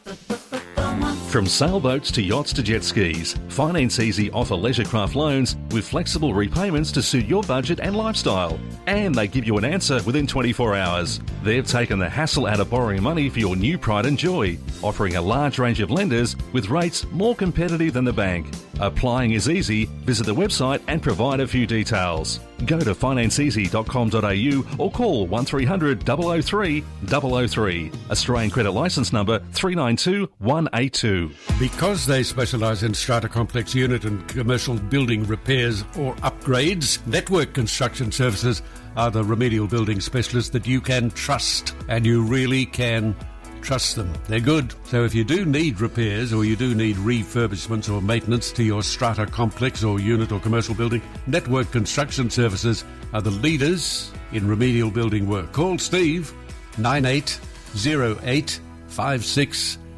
[1.32, 6.34] From sailboats to yachts to jet skis, Finance Easy offer leisure craft loans with flexible
[6.34, 8.60] repayments to suit your budget and lifestyle.
[8.86, 11.20] And they give you an answer within 24 hours.
[11.42, 15.16] They've taken the hassle out of borrowing money for your new pride and joy, offering
[15.16, 18.48] a large range of lenders with rates more competitive than the bank.
[18.80, 19.86] Applying is easy.
[20.04, 22.40] Visit the website and provide a few details.
[22.66, 26.04] Go to financeeasy.com.au or call 1300
[26.44, 27.92] 003 003.
[28.10, 31.21] Australian credit licence number 392182.
[31.58, 38.10] Because they specialise in strata complex unit and commercial building repairs or upgrades, Network Construction
[38.12, 38.62] Services
[38.96, 43.14] are the remedial building specialists that you can trust, and you really can
[43.62, 44.12] trust them.
[44.28, 44.74] They're good.
[44.84, 48.82] So if you do need repairs or you do need refurbishments or maintenance to your
[48.82, 54.90] strata complex or unit or commercial building, Network Construction Services are the leaders in remedial
[54.90, 55.52] building work.
[55.52, 56.32] Call Steve
[56.78, 58.60] 9808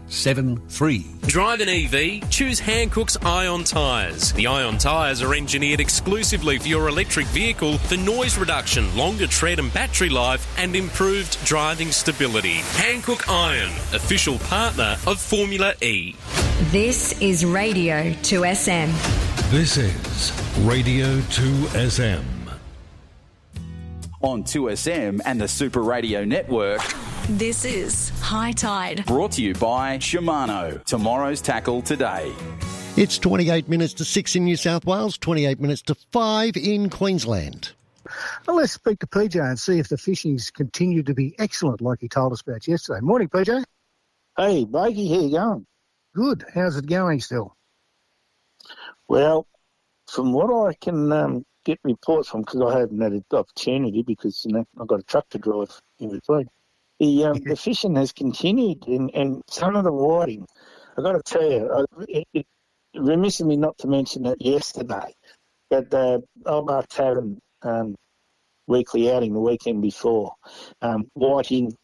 [0.08, 1.04] 5673.
[1.28, 2.28] Drive an EV?
[2.30, 4.32] Choose Hankook's Ion Tyres.
[4.32, 9.58] The Ion Tyres are engineered exclusively for your electric vehicle for noise reduction, longer tread
[9.58, 12.56] and battery life, and improved driving stability.
[12.76, 16.14] Hankook Ion, official partner of Formula E.
[16.70, 19.50] This is Radio 2SM.
[19.50, 22.24] This is Radio 2SM.
[24.20, 26.80] On 2SM and the Super Radio Network.
[27.30, 29.06] This is High Tide.
[29.06, 30.84] Brought to you by Shimano.
[30.84, 32.30] Tomorrow's tackle today.
[32.98, 37.72] It's 28 minutes to 6 in New South Wales, 28 minutes to 5 in Queensland.
[38.46, 42.00] Well, let's speak to PJ and see if the fishing's continued to be excellent like
[42.02, 43.00] he told us about yesterday.
[43.00, 43.64] Morning, PJ.
[44.36, 45.66] Hey, Blakey, how you going?
[46.14, 46.44] Good.
[46.54, 47.56] How's it going still?
[49.08, 49.46] Well,
[50.10, 54.44] from what I can um, get reports from, because I haven't had an opportunity because,
[54.44, 56.50] you know, I've got a truck to drive in between.
[57.00, 60.46] The, um, the fishing has continued, and, and some of the whiting,
[60.96, 62.46] I've got to tell you, it, it
[62.94, 65.14] remiss of me not to mention it yesterday,
[65.70, 67.96] but the Albar Tavern um,
[68.66, 70.34] weekly outing the weekend before,
[70.82, 71.76] um, whiting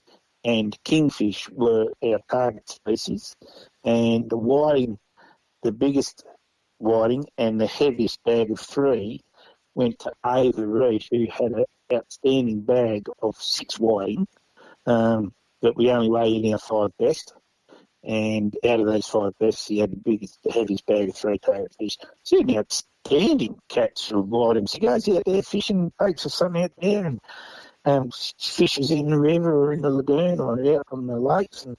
[0.44, 3.34] and kingfish were our target species,
[3.84, 4.98] and the whiting,
[5.62, 6.24] the biggest
[6.78, 9.20] whiting and the heaviest bag of three
[9.74, 14.26] went to Ava Reed, who had an outstanding bag of six whiting,
[14.86, 17.34] um, but we only weigh in our five best.
[18.02, 21.38] And out of those five best, he had the biggest, the heaviest bag of three
[21.78, 21.98] fish.
[22.24, 24.66] She had an outstanding catch of whiting.
[24.66, 27.20] She goes out there fishing, takes her son out there and
[27.84, 31.66] um, fishes in the river or in the lagoon or out on the lakes.
[31.66, 31.76] And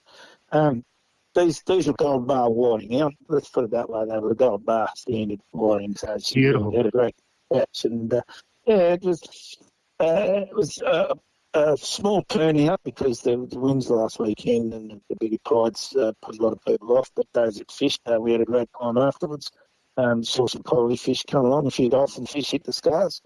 [0.52, 0.86] um,
[1.34, 3.00] these these were gold bar whiting.
[3.00, 5.96] Now, let's put it that way, they were gold bar standard whiting.
[5.96, 6.76] So she Beautiful.
[6.76, 7.16] had a great
[7.52, 7.86] catch.
[7.86, 8.22] And uh,
[8.66, 9.58] yeah, it was
[10.00, 11.16] uh, it was uh,
[11.54, 16.38] a small turnout because the, the winds last weekend and the, the bigger uh, put
[16.38, 17.10] a lot of people off.
[17.16, 19.52] But those that fished, uh, we had a great time afterwards.
[19.98, 23.22] Um, saw some quality fish come along, a few dolphin fish hit the scars.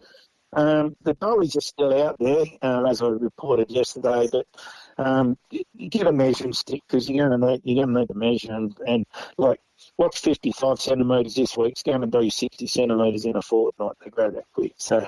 [0.54, 4.48] Um, the dollies are still out there, uh, as I reported yesterday, but
[4.98, 8.00] um, you, you get a measuring stick because you're going to need you're going to
[8.02, 9.06] need to measure and, and
[9.38, 9.60] like
[9.98, 11.74] what's 55 centimetres this week?
[11.74, 13.94] It's going to be 60 centimetres in a fortnight.
[14.04, 14.74] They grow that quick.
[14.78, 15.08] So,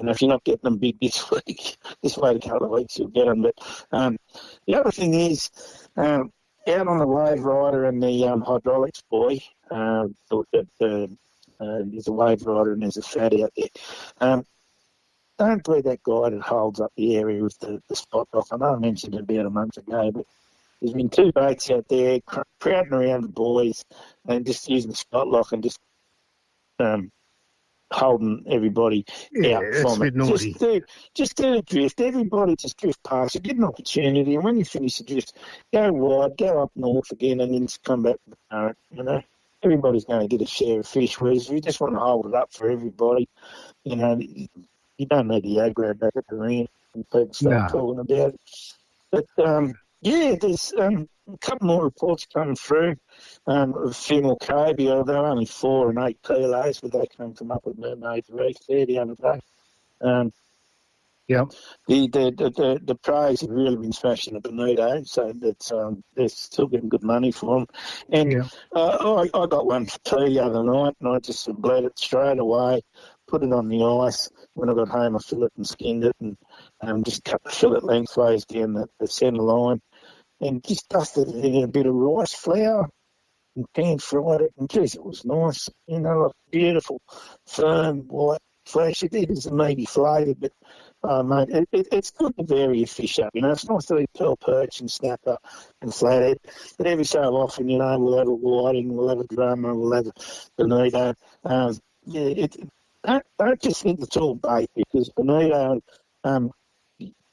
[0.00, 2.98] know, if you're not getting them big this week, just wait a couple of weeks,
[2.98, 3.42] you'll get them.
[3.42, 3.54] But
[3.92, 4.16] um,
[4.66, 5.50] the other thing is,
[5.96, 6.32] um,
[6.66, 11.16] out on the wave rider and the um, hydraulics boy, uh, the, the,
[11.60, 14.44] uh, there's a wave rider and there's a fat out there.
[15.38, 18.46] Don't be that guy that holds up the area with the, the spot lock.
[18.50, 20.26] I know I mentioned it about a month ago, but
[20.80, 23.84] there's been two boats out there cr- crowding around the boys
[24.26, 25.78] and just using the spot lock and just
[26.80, 27.10] um,
[27.92, 30.14] holding everybody Yeah, out from it.
[30.14, 30.52] naughty.
[30.52, 30.80] Just do,
[31.14, 32.00] just do a drift.
[32.00, 33.34] Everybody just drift past.
[33.34, 35.34] You get an opportunity, and when you finish the drift,
[35.72, 38.78] go wide, go up north again, and then just come back to the current.
[38.90, 39.22] You know,
[39.62, 41.20] everybody's going to get a share of fish.
[41.20, 43.28] Whereas if you just want to hold it up for everybody,
[43.84, 44.20] you know,
[44.98, 47.68] you don't need the aggro back at the ring and people start No.
[47.68, 48.40] talking about it.
[49.10, 52.96] But um, yeah, there's um, a couple more reports coming through.
[53.46, 57.34] Um, of a few more cobia, they're only four and eight kilos, but they came
[57.34, 59.40] from up with Mermaid Reef there the other day.
[60.02, 60.32] Um,
[61.28, 61.52] Yep.
[61.86, 66.02] the the the, the, the praise have really been smashing the bonito, so that's um,
[66.14, 67.66] they're still getting good money for them.
[68.10, 71.84] And uh, I, I got one for tea the other night, and I just bled
[71.84, 72.82] it straight away,
[73.28, 74.30] put it on the ice.
[74.54, 76.36] When I got home, I filled it and skinned it, and
[76.80, 79.80] um, just cut the fillet lengthways down the, the centre line,
[80.40, 82.88] and just dusted it in a bit of rice flour.
[83.56, 85.68] and pan fried it, and geez, it was nice.
[85.86, 87.00] You know, like beautiful,
[87.46, 89.02] firm, white flesh.
[89.02, 90.52] It, it isn't maybe flavoured, but
[91.02, 93.30] uh, mate, it, it, it's good to vary your fish up.
[93.34, 95.38] You know, it's nice to eat pearl perch and snapper
[95.82, 96.38] and flathead,
[96.76, 99.92] but every so often, you know, we'll have a whiting, we'll have a drummer, we'll
[99.92, 100.12] have a
[100.56, 101.14] bonito.
[101.44, 102.56] Um, yeah, it,
[103.04, 105.80] I, I just think it's all bait because bonito,
[106.24, 106.50] um,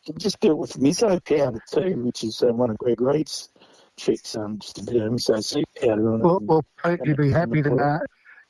[0.06, 3.50] can just do it with miso powder too, which is uh, one of Greg Reed's
[3.98, 4.36] tricks.
[4.36, 6.24] Um, just a bit of miso soup powder on it.
[6.24, 8.00] Well, well Pete, you'd be happy to know.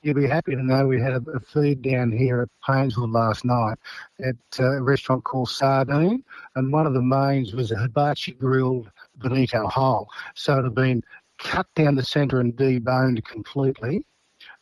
[0.02, 3.44] You'd be happy to know we had a, a feed down here at Paynesville last
[3.44, 3.78] night
[4.24, 6.24] at uh, a restaurant called Sardine,
[6.56, 10.08] and one of the mains was a hibachi grilled bonito whole.
[10.36, 11.02] So it had been
[11.40, 14.06] cut down the centre and deboned completely,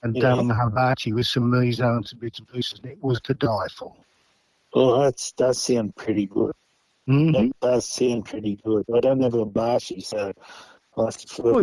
[0.04, 0.34] and Yeah.
[0.36, 2.80] on the hibachi with some miso and some bits and pieces.
[2.84, 3.94] and It was to die for.
[4.74, 6.54] Oh, that does sound pretty good.
[7.08, 7.32] Mm-hmm.
[7.34, 8.86] That does sound pretty good.
[8.96, 10.42] I don't have a bashi, so to
[10.96, 11.12] Well,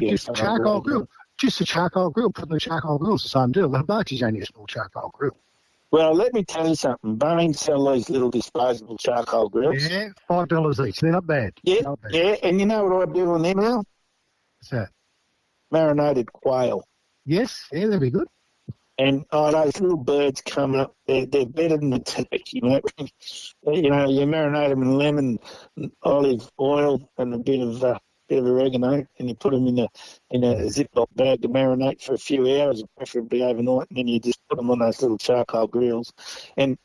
[0.01, 1.09] just something charcoal grill.
[1.39, 2.31] Just a charcoal grill.
[2.31, 3.69] Put the charcoal grill's the same deal.
[3.69, 5.37] The hibachi's only a small charcoal grill.
[5.93, 7.17] Well, let me tell you something.
[7.17, 9.89] Boeing sell these little disposable charcoal grills.
[9.91, 11.01] Yeah, five dollars each.
[11.01, 11.53] They're not bad.
[11.65, 12.13] Yeah, Not bad.
[12.15, 13.83] yeah, and you know what I do on them now?
[14.59, 14.91] What's that?
[15.73, 16.85] Marinated quail.
[17.25, 18.29] Yes, yeah, that'd be good.
[18.99, 22.43] And oh, those little birds coming up, they're, they're better than the turkey.
[22.53, 22.81] You know,
[23.73, 25.39] you know, you marinate them in lemon,
[26.03, 29.79] olive oil, and a bit of uh, bit of oregano, and you put them in
[29.79, 29.89] a
[30.31, 34.21] in a Ziploc bag to marinate for a few hours, preferably overnight, and then you
[34.21, 36.13] just put them on those little charcoal grills.
[36.59, 36.77] And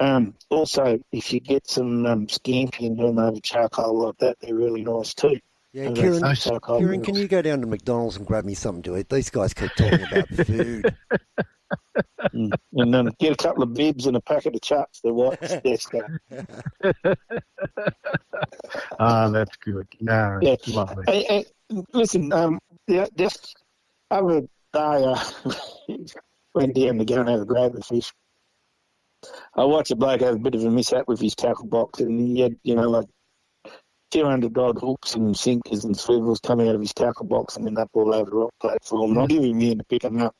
[0.00, 4.36] um, also, if you get some um, scampi and do them over charcoal like that,
[4.40, 5.38] they're really nice too.
[5.72, 8.54] Yeah, And Kieran, that's charcoal Kieran, can you go down to McDonald's and grab me
[8.54, 9.08] something to eat?
[9.08, 10.94] These guys keep talking about food.
[12.34, 12.52] Mm.
[12.74, 15.00] and um, get a couple of bibs and a packet of chucks.
[15.00, 16.02] They're white Tesco.
[18.98, 19.86] Ah, that's good.
[20.00, 20.56] No, Yeah.
[20.68, 21.04] lovely.
[21.06, 21.44] Hey, hey,
[21.92, 23.56] listen, um, yeah, just
[24.10, 25.32] other day I
[26.54, 28.12] went down to go and have a grab of fish.
[29.54, 32.20] I watched a bloke have a bit of a mishap with his tackle box, and
[32.20, 33.06] he had, you know, like
[34.10, 37.78] 200 odd hooks and sinkers and swivels coming out of his tackle box and end
[37.78, 39.12] up all over the rock platform.
[39.12, 40.34] And I give him in to pick them up.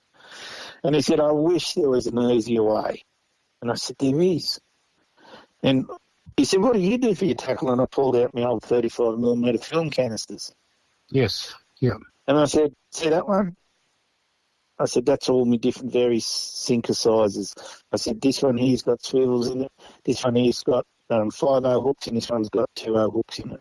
[0.84, 3.02] And he said, I wish there was an easier way.
[3.60, 4.60] And I said, there is.
[5.62, 5.86] And
[6.36, 7.70] he said, what do you do for your tackle?
[7.70, 10.52] And I pulled out my old 35 millimetre film canisters.
[11.10, 11.96] Yes, yeah.
[12.26, 13.56] And I said, see that one?
[14.78, 17.54] I said, that's all my different various sinker sizes.
[17.90, 19.72] I said, this one here's got swivels in it.
[20.04, 23.38] This one here's got um, 5 0 hooks, and this one's got 2 0 hooks
[23.38, 23.60] in it.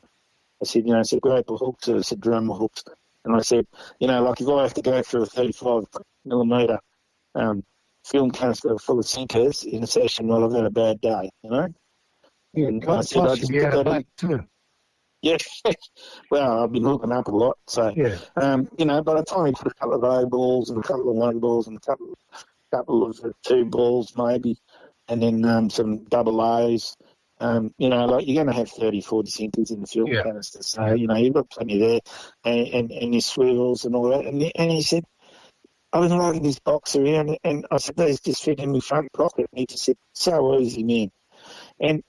[0.61, 2.83] I said, you know, I said, graper hooks, or I said, drummer hooks.
[3.25, 3.65] And I said,
[3.99, 5.83] you know, like if I have to go through a 35
[6.25, 6.79] millimetre
[7.33, 7.63] um,
[8.05, 11.49] film canister full of sinkers in a session, well, I've had a bad day, you
[11.49, 11.67] know?
[12.53, 14.05] Yeah, And I said, I just be put out of in.
[14.17, 14.43] too.
[15.21, 15.37] Yeah,
[16.29, 18.19] well, I've been hooking up a lot, so Yeah.
[18.35, 19.01] um, you know.
[19.01, 21.39] By the time you put a couple of O balls and a couple of one
[21.39, 22.13] balls and a couple,
[22.69, 24.55] couple of two balls maybe,
[25.07, 26.95] and then um, some double A's,
[27.39, 30.23] um, you know, like you're going to have 34 dissenters in the fuel Yeah.
[30.23, 31.99] canister, so you know you've got plenty there,
[32.43, 34.25] and, and, and your swivels and all that.
[34.25, 35.03] And, he- and he said,
[35.93, 39.11] I was lugging this box around, and I said, these just fit in my front
[39.13, 39.47] pocket.
[39.51, 41.11] And he just said, so easy, man.
[41.79, 42.03] And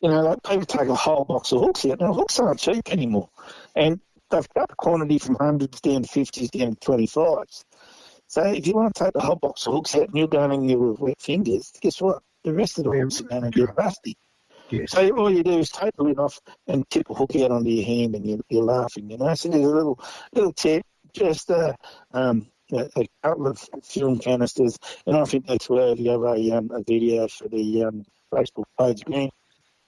[0.00, 2.00] you know, like people take a whole box of hooks out.
[2.00, 3.30] Now, hooks aren't cheap anymore.
[3.74, 7.64] And they've cut the quantity from hundreds down to 50s down to 25s.
[8.28, 10.52] So if you want to take the whole box of hooks out and you're going
[10.52, 12.22] in there with wet fingers, guess what?
[12.44, 14.16] The rest of the hooks are going to get rusty.
[14.70, 14.92] Yes.
[14.92, 17.70] So all you do is take the lid off and tip a hook out onto
[17.70, 19.34] your hand and you're, you're laughing, you know.
[19.34, 20.00] So there's a little
[20.32, 21.74] little tip, just uh,
[22.12, 26.70] um, a, a couple of film canisters, and I think that's worthy of a, um,
[26.72, 29.32] a video for the um, Facebook page, Grant.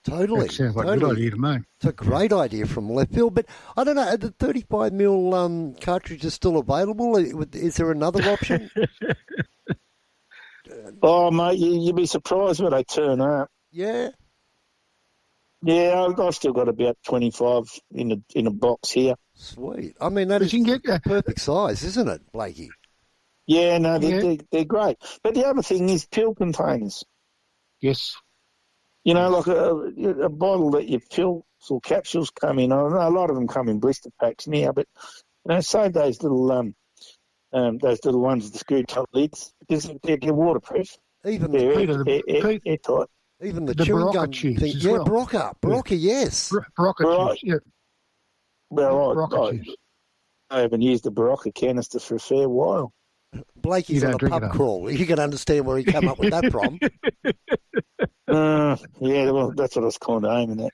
[0.05, 0.47] Totally.
[0.47, 1.57] That sounds like a good idea to me.
[1.77, 4.07] It's a great idea from left field, but I don't know.
[4.07, 7.17] Are the 35 mil um, cartridges still available?
[7.17, 8.69] Is there another option?
[11.01, 13.49] Oh, mate, you, you'd be surprised when they turn up.
[13.71, 14.09] yeah.
[15.61, 19.15] Yeah, I've, I've still got about 25 in a, in a box here.
[19.33, 19.95] Sweet.
[19.99, 22.69] I mean, that is you can get uh, perfect size, isn't it, Blakey?
[23.45, 24.21] Yeah, no, they're, Yeah.
[24.21, 24.97] They're, they're great.
[25.23, 27.03] But the other thing is pill containers.
[27.81, 28.15] yes.
[29.05, 32.71] You know, like a, a bottle that your pills or capsules come in.
[32.73, 34.87] I know a lot of them come in blister packs now, but
[35.45, 36.75] you know, save those little um,
[37.53, 40.97] um those little ones with the screw top lids because they're, they're waterproof.
[41.25, 43.07] Even They're Peter, the- air, air, airtight.
[43.41, 44.75] Even the, The chewing Berocca gum cheese thing.
[44.75, 45.05] as Yeah, well.
[45.05, 45.53] Berocca.
[45.61, 46.49] Berocca, yes.
[46.49, 47.31] Bro- Rocket Right.
[47.39, 47.55] juice, yeah.
[48.69, 49.75] Well, Rocket I, I, juice.
[50.49, 52.91] I haven't used the Berocca canister for a fair while.
[53.61, 54.89] Blakey's You on don't a pub crawl.
[54.91, 56.79] You can understand where he came up with that from.
[58.27, 60.73] Uh, yeah, well, that's what I was kind of aiming at.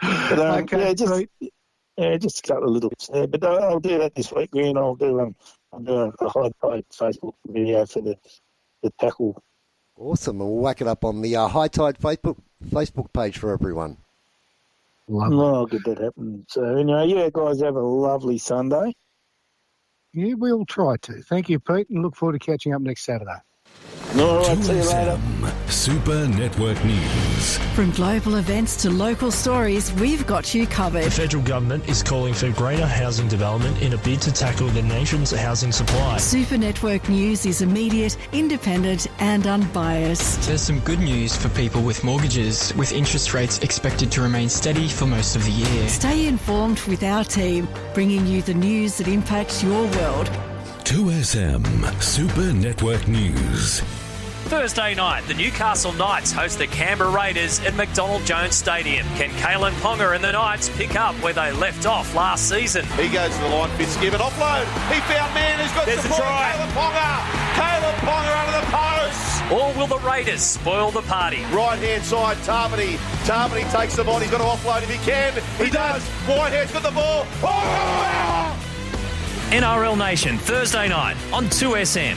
[0.00, 1.52] but, um, Okay, yeah, just Pete.
[1.98, 3.26] Yeah, just a couple of little bits there.
[3.26, 4.78] But I'll, I'll do that this week, Green.
[4.78, 5.36] I'll do um,
[5.74, 8.16] I'll do a, a high tide Facebook video for the
[8.82, 9.42] the tackle.
[10.00, 10.40] Awesome.
[10.40, 13.98] And we'll whack it up on the uh, High Tide Facebook Facebook page for everyone.
[15.08, 15.38] Lovely.
[15.38, 16.46] I'll get that happen.
[16.48, 18.94] So anyway, yeah, guys, have a lovely Sunday.
[20.14, 21.22] Yeah, we'll try to.
[21.22, 23.38] Thank you, Pete, and look forward to catching up next Saturday.
[24.18, 25.20] All right, see you later.
[25.40, 27.58] 2SM Super Network News.
[27.74, 31.04] From global events to local stories, we've got you covered.
[31.04, 34.82] The federal government is calling for greater housing development in a bid to tackle the
[34.82, 36.18] nation's housing supply.
[36.18, 40.42] Super Network News is immediate, independent, and unbiased.
[40.42, 44.88] There's some good news for people with mortgages, with interest rates expected to remain steady
[44.88, 45.88] for most of the year.
[45.88, 50.28] Stay informed with our team, bringing you the news that impacts your world.
[50.90, 53.78] 2SM Super Network News.
[54.50, 59.06] Thursday night, the Newcastle Knights host the Canberra Raiders at McDonald Jones Stadium.
[59.14, 62.84] Can Kalyn Ponga and the Knights pick up where they left off last season?
[62.98, 64.64] He goes to the line, Fitzgibbon offload.
[64.92, 66.22] He found man who's got There's support.
[66.22, 66.54] try.
[66.56, 67.20] Kalyn Ponga.
[67.54, 69.52] Kalyn Ponga under the post.
[69.52, 71.44] Or will the Raiders spoil the party?
[71.52, 72.96] Right hand side, Tarvany.
[73.26, 74.18] Tarvany takes the ball.
[74.18, 75.34] He's got to offload if he can.
[75.64, 76.02] He, does.
[76.26, 77.26] Whitehead's got the ball.
[77.44, 78.49] Oh,
[79.50, 82.16] NRL Nation, Thursday night on 2SM.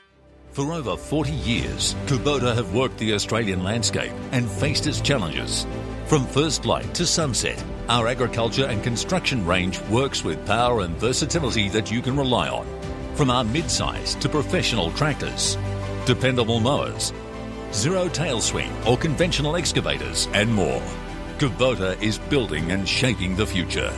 [0.58, 5.68] For over 40 years, Kubota have worked the Australian landscape and faced its challenges.
[6.08, 11.70] From first light to sunset, our agriculture and construction range works with power and versatility
[11.70, 12.66] that you can rely on.
[13.14, 15.60] From our mid-size to professional tractors,
[16.06, 17.14] dependable mowers,
[17.72, 20.82] zero tail swing or conventional excavators, and more.
[21.38, 23.92] Kubota is building and shaping the future.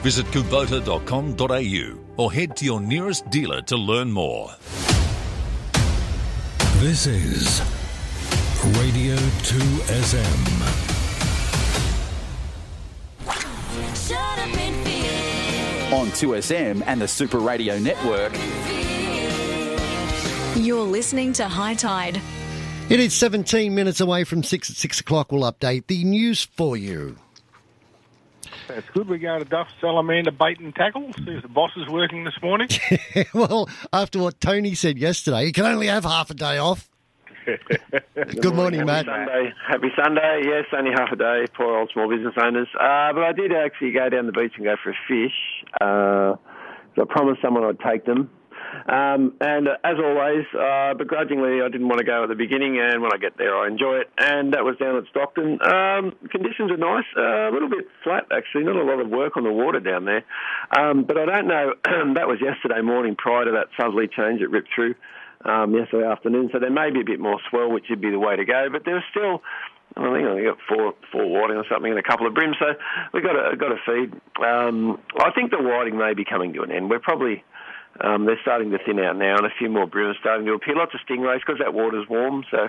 [0.00, 4.50] Visit kubota.com.au or head to your nearest dealer to learn more.
[6.78, 7.60] This is
[8.78, 10.46] Radio 2SM.
[15.92, 18.32] On 2SM and the Super Radio Network.
[20.56, 22.22] You're listening to High Tide.
[22.90, 25.30] It is 17 minutes away from 6 at 6 o'clock.
[25.30, 27.16] We'll update the news for you.
[28.66, 29.08] That's good.
[29.08, 31.12] We go to Duff Salamander bait and tackle.
[31.18, 32.66] See if the boss is working this morning.
[33.32, 36.90] well, after what Tony said yesterday, you can only have half a day off.
[38.40, 39.06] Good morning, Matt.
[39.06, 39.52] Happy Sunday.
[39.68, 40.40] Happy Sunday.
[40.46, 41.44] Yes, only half a day.
[41.56, 42.66] Poor old small business owners.
[42.74, 45.64] Uh, but I did actually go down the beach and go for a fish.
[45.80, 46.34] Uh,
[47.00, 48.30] I promised someone I'd take them.
[48.86, 52.78] Um, and uh, as always, uh, begrudgingly, I didn't want to go at the beginning,
[52.80, 54.10] and when I get there, I enjoy it.
[54.18, 55.58] And that was down at Stockton.
[55.62, 59.36] Um, conditions are nice, uh, a little bit flat actually, not a lot of work
[59.36, 60.24] on the water down there.
[60.76, 61.74] Um, but I don't know.
[62.14, 64.94] that was yesterday morning, prior to that southerly change that ripped through
[65.44, 66.50] um, yesterday afternoon.
[66.52, 68.68] So there may be a bit more swell, which would be the way to go.
[68.70, 69.42] But there's still.
[69.96, 72.78] I think I got four four whiting or something and a couple of breams, so
[73.12, 74.14] we've got got to feed.
[74.38, 76.88] Um, I think the whiting may be coming to an end.
[76.88, 77.42] We're probably
[78.00, 80.76] um, they're starting to thin out now, and a few more breams starting to appear.
[80.76, 82.68] Lots of stingrays because that water's warm, so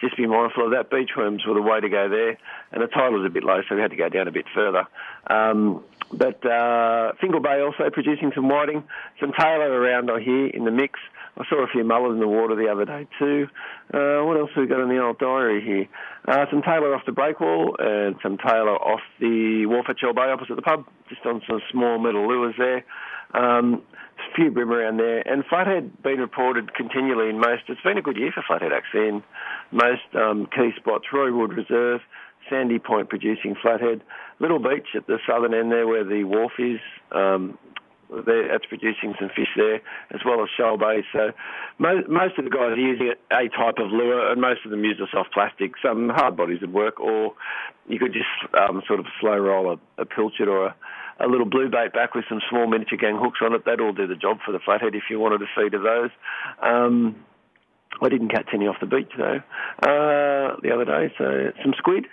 [0.00, 0.90] just be mindful of that.
[0.90, 2.38] Beachworms were the way to go there,
[2.72, 4.46] and the tide was a bit low, so we had to go down a bit
[4.54, 4.86] further.
[5.28, 8.84] Um, but uh, Fingal Bay also producing some whiting,
[9.20, 10.98] some tailor around I hear in the mix.
[11.36, 13.46] I saw a few mullers in the water the other day too.
[13.94, 15.86] Uh, what else have we got in the old diary here?
[16.26, 20.56] Uh, some tailor off the breakwall and some tailor off the wharf at Bay opposite
[20.56, 22.84] the pub, just on some small metal lures there.
[23.34, 23.82] Um,
[24.18, 27.62] a few bream around there, and flathead been reported continually in most.
[27.68, 29.22] It's been a good year for flathead actually in
[29.70, 31.06] most um, key spots.
[31.12, 32.00] Roywood Reserve,
[32.50, 34.02] Sandy Point producing flathead,
[34.40, 36.80] Little Beach at the southern end there where the wharf is.
[37.12, 37.58] Um,
[38.10, 41.04] that's producing some fish there, as well as Shoal Bay.
[41.12, 41.32] So
[41.78, 44.82] most, most of the guys are using a type of lure, and most of them
[44.84, 45.72] use a soft plastic.
[45.82, 47.34] Some hard bodies would work, or
[47.86, 50.76] you could just um, sort of slow roll a, a pilchard or a,
[51.20, 53.64] a little blue bait back with some small miniature gang hooks on it.
[53.64, 56.10] That'd all do the job for the flathead if you wanted to feed of those.
[56.62, 57.16] Um,
[58.00, 59.42] I didn't catch any off the beach though
[59.82, 61.12] uh, the other day.
[61.18, 62.06] So some squid.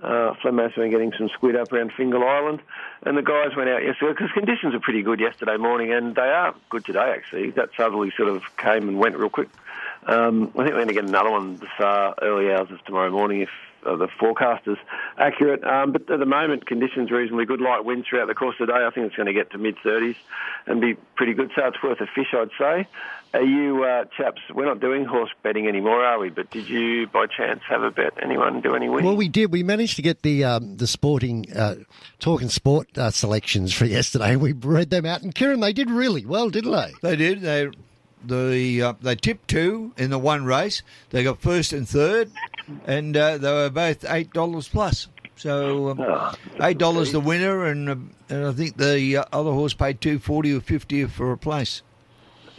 [0.00, 2.60] Uh, Flemma's been getting some squid up around Fingal Island,
[3.06, 6.20] and the guys went out yesterday because conditions were pretty good yesterday morning, and they
[6.20, 7.50] are good today actually.
[7.52, 9.48] That southerly sort of came and went real quick.
[10.06, 13.10] Um, I think we're going to get another one this uh, early hours of tomorrow
[13.10, 13.48] morning if
[13.86, 14.78] uh, the forecast is
[15.18, 15.64] accurate.
[15.64, 17.60] Um, but at the moment, conditions reasonably good.
[17.60, 18.84] Light winds throughout the course of the day.
[18.84, 20.16] I think it's going to get to mid 30s
[20.66, 21.50] and be pretty good.
[21.54, 22.88] So it's worth a fish, I'd say.
[23.34, 24.40] Are you uh, chaps?
[24.54, 26.30] We're not doing horse betting anymore, are we?
[26.30, 28.12] But did you, by chance, have a bet?
[28.22, 29.04] Anyone do any win?
[29.04, 29.50] Well, we did.
[29.50, 31.74] We managed to get the um, the sporting uh,
[32.20, 34.36] talking sport uh, selections for yesterday.
[34.36, 36.92] We read them out, and Kieran, they did really well, didn't they?
[37.02, 37.40] They did.
[37.40, 37.70] They
[38.26, 40.82] the uh, they tipped two in the one race.
[41.10, 42.30] They got first and third,
[42.86, 45.08] and uh, they were both eight dollars plus.
[45.36, 47.96] So um, Oh, eight dollars the winner, and, uh,
[48.28, 51.82] and I think the uh, other horse paid two forty or fifty for a place.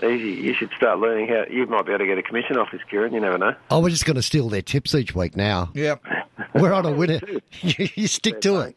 [0.03, 0.31] Easy.
[0.31, 1.45] You should start learning how.
[1.49, 3.13] You might be able to get a commission off this, Kieran.
[3.13, 3.55] You never know.
[3.71, 5.69] Oh, we're just going to steal their tips each week now.
[5.73, 6.03] Yep.
[6.53, 7.21] We're on a winner.
[7.61, 8.75] you stick to it.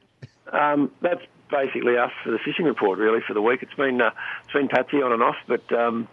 [0.52, 1.20] Um, that's
[1.50, 3.62] basically us for the fishing report, really, for the week.
[3.62, 4.10] It's been uh,
[4.44, 6.06] it's been patchy on and off, but um,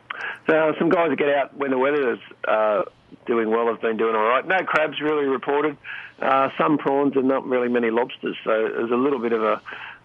[0.47, 2.81] so some guys that get out when the weather is uh,
[3.25, 4.45] doing well have been doing all right.
[4.47, 5.77] No crabs really reported.
[6.21, 8.37] Uh, some prawns and not really many lobsters.
[8.43, 9.61] So there's a little bit of a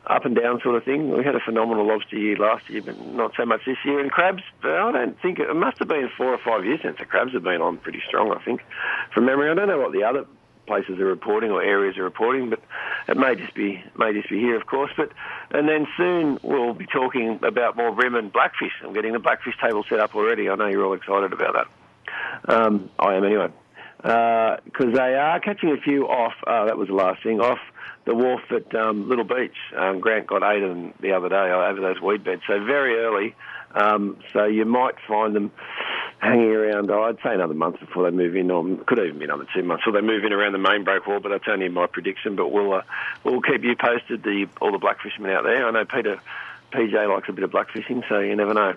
[0.07, 1.17] up and down sort of thing.
[1.17, 4.01] We had a phenomenal lobster year last year, but not so much this year.
[4.01, 7.05] And crabs, I don't think it must have been four or five years since the
[7.05, 8.33] crabs have been on pretty strong.
[8.33, 8.63] I think,
[9.13, 9.51] from memory.
[9.51, 10.27] I don't know what the other
[10.67, 12.61] places are reporting or areas are reporting, but
[13.09, 14.91] it may just be may just be here, of course.
[14.97, 15.13] But
[15.51, 18.73] and then soon we'll be talking about more bream and blackfish.
[18.83, 20.49] I'm getting the blackfish table set up already.
[20.49, 21.67] I know you're all excited about that.
[22.47, 23.49] Um, I am anyway,
[24.03, 26.35] because they are catching a few off.
[26.47, 27.59] Uh, that was the last thing off
[28.07, 29.57] the wharf at um, Little Beach.
[29.77, 32.43] Um, Grant got eight of them the other day over those weed beds.
[32.47, 33.35] So very early.
[33.73, 35.53] Um, so you might find them
[36.19, 36.91] hanging around.
[36.91, 39.63] Oh, I'd say another month before they move in, or could even be another two
[39.63, 39.85] months.
[39.87, 42.37] Or they move in around the main break wall, but that's only my prediction.
[42.37, 42.83] But we'll uh,
[43.23, 44.23] we'll keep you posted.
[44.23, 45.67] The all the black fishermen out there.
[45.67, 46.21] I know Peter
[46.73, 48.75] PJ likes a bit of black fishing, so you never know.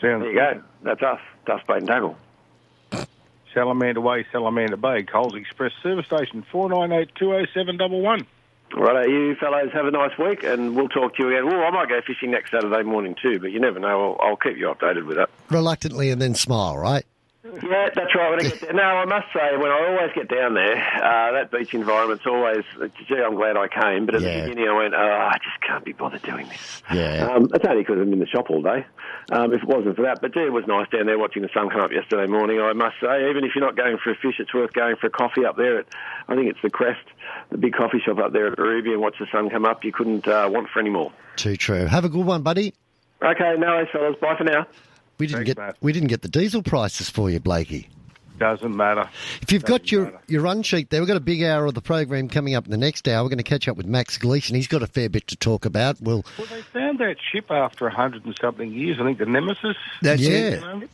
[0.00, 0.62] Sounds there you go.
[0.82, 1.20] That's us.
[1.46, 2.16] Dust bait and tackle.
[3.54, 8.26] Salamander Way, Salamander Bay, Coles Express Service Station, 498-20711.
[8.76, 11.46] Right, you fellows have a nice week, and we'll talk to you again.
[11.46, 14.16] Well, I might go fishing next Saturday morning too, but you never know.
[14.20, 15.30] I'll, I'll keep you updated with that.
[15.48, 17.04] Reluctantly and then smile, right?
[17.44, 18.30] Yeah, that's right.
[18.30, 18.72] When I get there.
[18.72, 22.64] Now, I must say, when I always get down there, uh, that beach environment's always,
[23.06, 24.06] gee, I'm glad I came.
[24.06, 24.40] But at Yeah.
[24.40, 26.82] the beginning, I went, oh, I just can't be bothered doing this.
[26.90, 27.28] Yeah.
[27.30, 28.86] Um, it's only because I'm in the shop all day.
[29.30, 31.50] Um, if it wasn't for that, but gee, it was nice down there watching the
[31.52, 32.60] sun come up yesterday morning.
[32.60, 35.08] I must say, even if you're not going for a fish, it's worth going for
[35.08, 35.80] a coffee up there.
[35.80, 35.86] At,
[36.28, 37.04] I think it's the Crest,
[37.50, 39.84] the big coffee shop up there at Ruby, and watch the sun come up.
[39.84, 41.12] You couldn't uh, want for any more.
[41.36, 41.84] Too true.
[41.86, 42.72] Have a good one, buddy.
[43.22, 44.16] Okay, no worries, fellas.
[44.20, 44.66] Bye for now.
[45.18, 47.88] We didn't get we didn't get the diesel prices for you, Blakey.
[48.38, 49.08] Doesn't matter.
[49.42, 51.80] If you've got your, your run sheet there, we've got a big hour of the
[51.80, 53.22] program coming up in the next hour.
[53.22, 54.56] We're going to catch up with Max Gleason.
[54.56, 56.00] He's got a fair bit to talk about.
[56.00, 58.98] We'll Well, they found that ship after a hundred and something years.
[59.00, 59.76] I think the Nemesis.
[60.02, 60.60] That's They it.
[60.60, 60.88] That-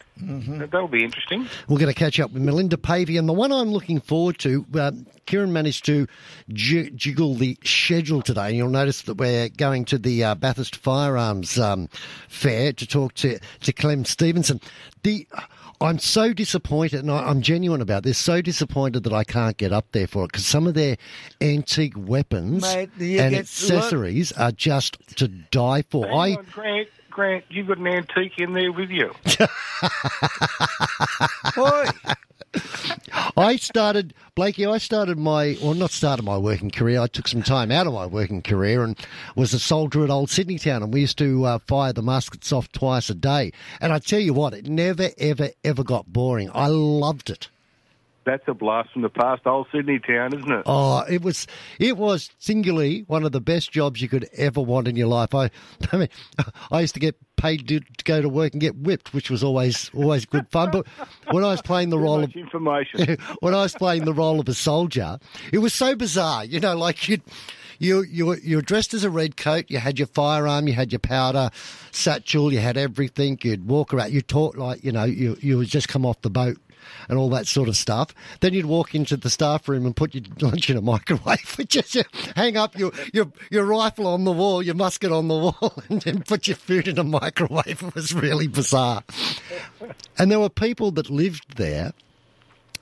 [0.71, 1.49] That'll be interesting.
[1.67, 3.17] We're going to catch up with Melinda Pavey.
[3.17, 4.93] And the one I'm looking forward to, uh,
[5.25, 6.07] Kieran managed to
[6.51, 8.49] j- jiggle the schedule today.
[8.49, 11.89] And you'll notice that we're going to the uh, Bathurst Firearms um,
[12.29, 14.61] Fair to talk to, to Clem Stevenson.
[15.05, 15.27] The
[15.83, 19.73] I'm so disappointed, and I, I'm genuine about this, so disappointed that I can't get
[19.73, 20.97] up there for it because some of their
[21.41, 26.07] antique weapons Mate, and get- accessories are just to die for.
[26.07, 29.11] Hang I on, Grant, Grant, you've got an antique in there with you.
[33.41, 37.01] I started, Blakey, I started my, well, not started my working career.
[37.01, 38.99] I took some time out of my working career and
[39.35, 40.83] was a soldier at Old Sydney Town.
[40.83, 43.53] And we used to uh, fire the muskets off twice a day.
[43.81, 46.51] And I tell you what, it never, ever, ever got boring.
[46.53, 47.49] I loved it.
[48.25, 50.63] That's a blast from the past, old Sydney town, isn't it?
[50.67, 51.47] Oh, it was
[51.79, 55.35] it was singularly one of the best jobs you could ever want in your life.
[55.35, 55.51] I,
[55.93, 56.09] I mean,
[56.71, 59.43] I used to get paid to, to go to work and get whipped, which was
[59.43, 60.71] always always good fun.
[60.71, 60.87] But
[61.31, 63.17] when I was playing the Too role of information.
[63.41, 65.19] when I was playing the role of a soldier,
[65.53, 66.45] it was so bizarre.
[66.45, 67.19] You know, like you
[67.79, 69.65] you you were, you were dressed as a red coat.
[69.69, 70.69] You had your firearm.
[70.69, 71.51] You had your powder
[71.91, 72.53] satchel.
[72.53, 73.39] You had everything.
[73.43, 74.13] You'd walk around.
[74.13, 76.59] You talk like you know you you had just come off the boat.
[77.09, 78.15] And all that sort of stuff.
[78.41, 81.61] Then you'd walk into the staff room and put your lunch in a microwave.
[81.69, 81.97] Just
[82.37, 86.03] hang up your, your your rifle on the wall, your musket on the wall, and
[86.03, 87.83] then put your food in a microwave.
[87.91, 89.03] It was really bizarre.
[90.19, 91.93] And there were people that lived there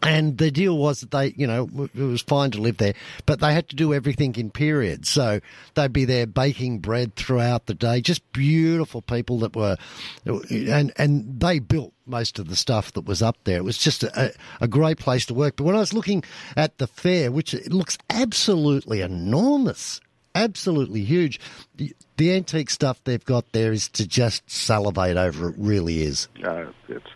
[0.03, 2.95] and the deal was that they, you know, it was fine to live there,
[3.27, 5.09] but they had to do everything in periods.
[5.09, 5.41] So
[5.75, 8.01] they'd be there baking bread throughout the day.
[8.01, 9.77] Just beautiful people that were,
[10.25, 13.59] and and they built most of the stuff that was up there.
[13.59, 15.57] It was just a, a great place to work.
[15.57, 16.23] But when I was looking
[16.57, 20.01] at the fair, which it looks absolutely enormous,
[20.35, 21.41] absolutely huge,
[21.77, 25.51] the, the antique stuff they've got there is to just salivate over.
[25.51, 26.29] It really is.
[26.39, 27.07] No, it's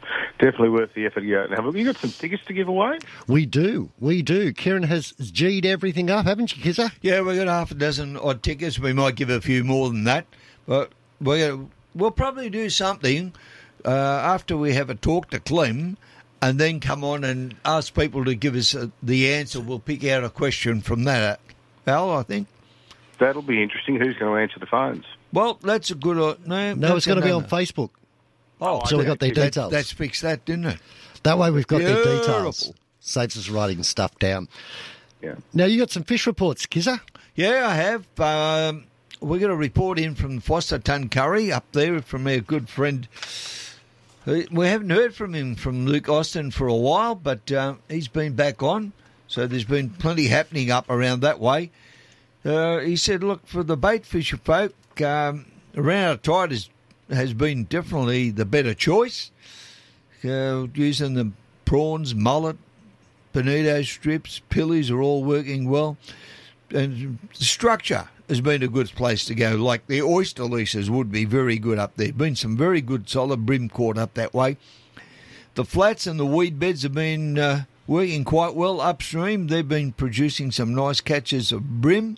[0.43, 1.77] definitely worth the effort to go out and have.
[1.77, 2.99] You got some tickets to give away?
[3.29, 4.53] We do, we do.
[4.53, 6.91] Kieran has G'd everything up, haven't you, Kizza?
[7.01, 8.79] Yeah, we've got half a dozen odd tickets.
[8.79, 10.27] We might give a few more than that,
[10.67, 10.91] but
[11.21, 13.33] we're gonna, we'll probably do something
[13.85, 15.97] uh, after we have a talk to Clem,
[16.43, 19.61] and then come on and ask people to give us uh, the answer.
[19.61, 21.39] We'll pick out a question from that,
[21.87, 22.11] Al.
[22.11, 22.49] I think.
[23.21, 23.97] That'll be interesting.
[23.97, 25.05] Who's going to answer the phones?
[25.33, 26.19] Well, that's a good.
[26.19, 27.91] Uh, no, No, it's going to be on Facebook.
[28.65, 29.73] Oh, so we got their that- details.
[29.73, 30.79] That's fixed that, didn't it?
[31.25, 32.73] That way we've got their details.
[33.01, 34.49] Saves us writing stuff down.
[35.21, 35.35] Yeah.
[35.53, 37.01] Now you got some fish reports, Kizza.
[37.35, 38.07] Yeah, I have.
[38.21, 38.85] Um,
[39.21, 43.09] we got a report in from Forster Tuncurry up there from our good friend.
[44.27, 48.35] We haven't heard from him from Luke Austin for a while, but uh, he's been
[48.35, 48.93] back on.
[49.27, 51.71] So there's been plenty happening up around that way.
[52.45, 55.47] Uh, he said, look, for the bait fisher folk, um,
[55.77, 56.69] around a tide is,
[57.13, 59.31] has been definitely the better choice.
[60.25, 61.33] Uh, using the
[61.65, 62.57] prawns, mullet,
[63.33, 65.97] bonito strips, pillies are all working well.
[66.71, 69.57] And the structure has been a good place to go.
[69.57, 72.13] Like the oyster leases would be very good up there.
[72.13, 74.57] Been some very good solid bream caught up that way.
[75.55, 79.49] The flats and the weed beds have been uh, working quite well upstream.
[79.49, 82.17] They've been producing some nice catches of bream.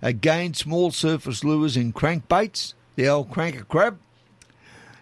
[0.00, 2.72] Again, small surface lures and crankbaits.
[2.96, 3.98] The old cranker crab.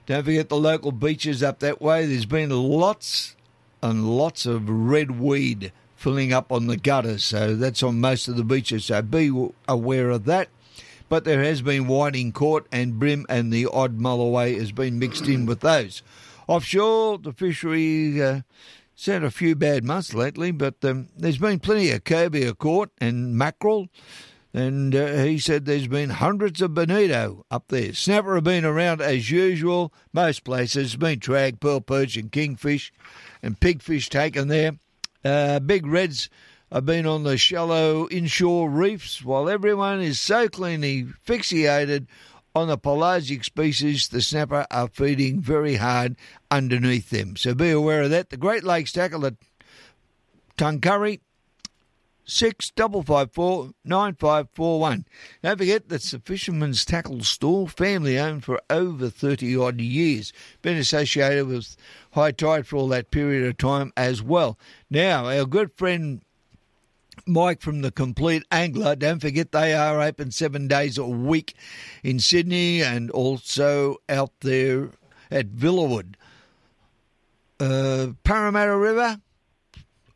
[0.08, 2.06] Don't forget the local beaches up that way.
[2.06, 3.36] There's been lots
[3.82, 8.38] and lots of red weed filling up on the gutters, so that's on most of
[8.38, 8.86] the beaches.
[8.86, 9.30] So be
[9.68, 10.48] aware of that.
[11.10, 15.26] But there has been whiting caught, and bream and the odd mulloway has been mixed
[15.26, 16.02] in with those.
[16.46, 18.40] Offshore, the fishery uh,
[19.04, 23.36] had a few bad months lately, but um, there's been plenty of cobia caught and
[23.36, 23.90] mackerel.
[24.54, 27.92] And uh, he said there's been hundreds of bonito up there.
[27.92, 29.92] Snapper have been around as usual.
[30.12, 32.92] Most places been trag, pearl perch, and kingfish,
[33.42, 34.72] and pigfish taken there.
[35.24, 36.30] Uh, big reds
[36.72, 42.06] have been on the shallow inshore reefs, while everyone is so cleanly fixated
[42.54, 44.08] on the pelagic species.
[44.08, 46.16] The snapper are feeding very hard
[46.50, 47.36] underneath them.
[47.36, 48.30] So be aware of that.
[48.30, 49.36] The Great Lakes tackle the
[50.56, 51.20] Tuncurry
[52.28, 55.06] six double five four nine five four one.
[55.42, 60.32] Don't forget that's the Fisherman's Tackle Store, family owned for over thirty odd years.
[60.62, 61.76] Been associated with
[62.12, 64.58] high tide for all that period of time as well.
[64.90, 66.20] Now our good friend
[67.26, 68.94] Mike from the Complete Angler.
[68.94, 71.54] Don't forget they are open seven days a week
[72.02, 74.90] in Sydney and also out there
[75.30, 76.14] at Villawood.
[77.58, 79.20] Uh, Parramatta River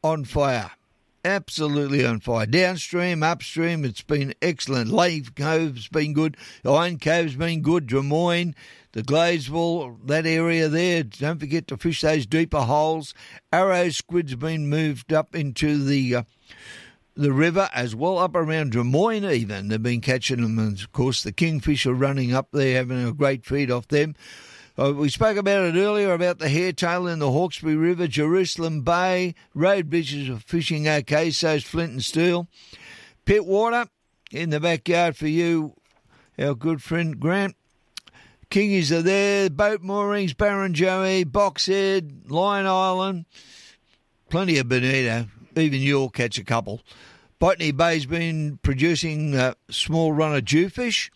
[0.04, 0.70] on fire.
[1.24, 2.46] Absolutely on fire.
[2.46, 4.90] Downstream, upstream, it's been excellent.
[4.90, 6.36] Lane Cove's been good.
[6.64, 7.86] Iron Cove's been good.
[7.86, 8.56] Drummoyne,
[8.90, 11.04] the Gladesville, that area there.
[11.04, 13.14] Don't forget to fish those deeper holes.
[13.52, 16.22] Arrow squid's been moved up into the uh,
[17.14, 19.68] the river as well, up around Drummoyne even.
[19.68, 23.12] They've been catching them, and of course the kingfish are running up there, having a
[23.12, 24.16] great feed off them.
[24.78, 29.34] Uh, we spoke about it earlier about the hairtail in the Hawkesbury River, Jerusalem Bay.
[29.54, 32.48] Road bridges are fishing okay, so's Flint and Steel.
[33.26, 33.88] Pittwater
[34.30, 35.74] in the backyard for you,
[36.38, 37.54] our good friend Grant.
[38.48, 43.26] Kingies are there, boat moorings, Baron Barrenjoey, Boxhead, Lion Island.
[44.30, 45.26] Plenty of bonito.
[45.54, 46.80] Even you'll catch a couple.
[47.38, 51.10] Botany Bay's been producing uh, small run of jewfish.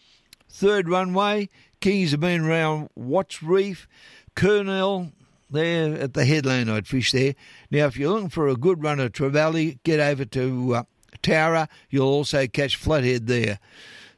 [0.49, 1.49] Third runway,
[1.81, 3.89] Kings have been around Watts Reef,
[4.35, 5.13] Kurnell,
[5.51, 7.35] there at the headland I'd fish there.
[7.71, 10.83] Now, if you're looking for a good run of Trevally, get over to uh,
[11.23, 11.69] Towra.
[11.91, 13.59] You'll also catch flathead there.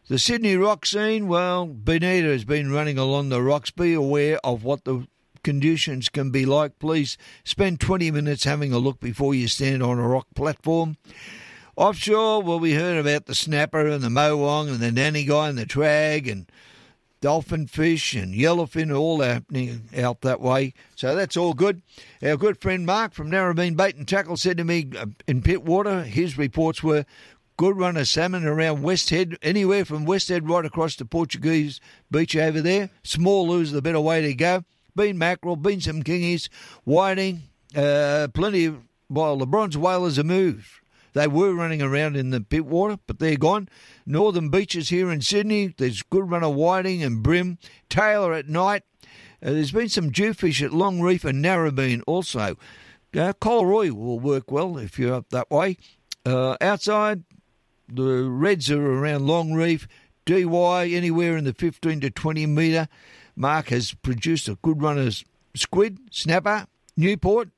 [0.09, 3.70] The Sydney rock scene, well, bonito has been running along the rocks.
[3.70, 5.06] Be aware of what the
[5.42, 6.78] conditions can be like.
[6.78, 10.96] Please spend 20 minutes having a look before you stand on a rock platform.
[11.76, 15.66] Offshore, well, we heard about the snapper and the morwong and the nannygai and the
[15.66, 16.50] trag and
[17.20, 20.74] dolphin fish and yellowfin all happening out that way.
[20.94, 21.82] So that's all good.
[22.22, 26.04] Our good friend Mark from Narrabeen Bait and Tackle said to me uh, in Pittwater,
[26.04, 27.04] his reports were
[27.56, 31.80] good run of salmon around West Head, anywhere from West Head right across to Portuguese
[32.10, 32.90] Beach over there.
[33.02, 34.64] Small lures the better way to go.
[34.94, 36.48] Been mackerel, been some kingies,
[36.84, 37.42] whiting,
[37.76, 40.68] uh, plenty of, well, the bronze whalers have moved.
[41.12, 43.68] They were running around in the Pittwater, but they're gone.
[44.06, 47.59] Northern beaches here in Sydney, there's good run of whiting and bream.
[47.88, 48.82] tailor at night.
[49.42, 52.56] Uh, there's been some jewfish at Long Reef and Narrabeen also.
[53.14, 55.76] Uh, Collaroy will work well if you're up that way.
[56.26, 57.24] Uh, outside,
[57.88, 59.88] the reds are around Long Reef.
[60.26, 62.88] DY anywhere in the 15 to 20 metre.
[63.34, 66.66] Mark has produced a good run of squid, snapper,
[66.98, 67.48] Newport.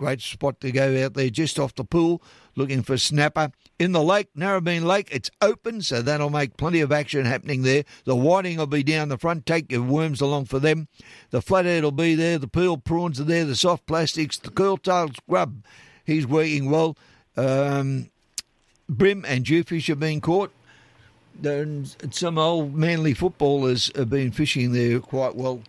[0.00, 2.22] Great spot to go out there just off the pool
[2.56, 3.52] looking for snapper.
[3.78, 7.84] In the lake, Narrabeen Lake, it's open, so that'll make plenty of action happening there.
[8.06, 10.88] The whiting will be down the front, take your worms along for them.
[11.28, 15.18] The flathead will be there, the pearl prawns are there, the soft plastics, the curl-tailed
[15.28, 15.62] grub,
[16.06, 16.96] he's working well.
[17.36, 18.08] Um,
[18.88, 20.50] bream and jewfish have been caught.
[21.44, 25.60] And some old manly footballers have been fishing there quite well.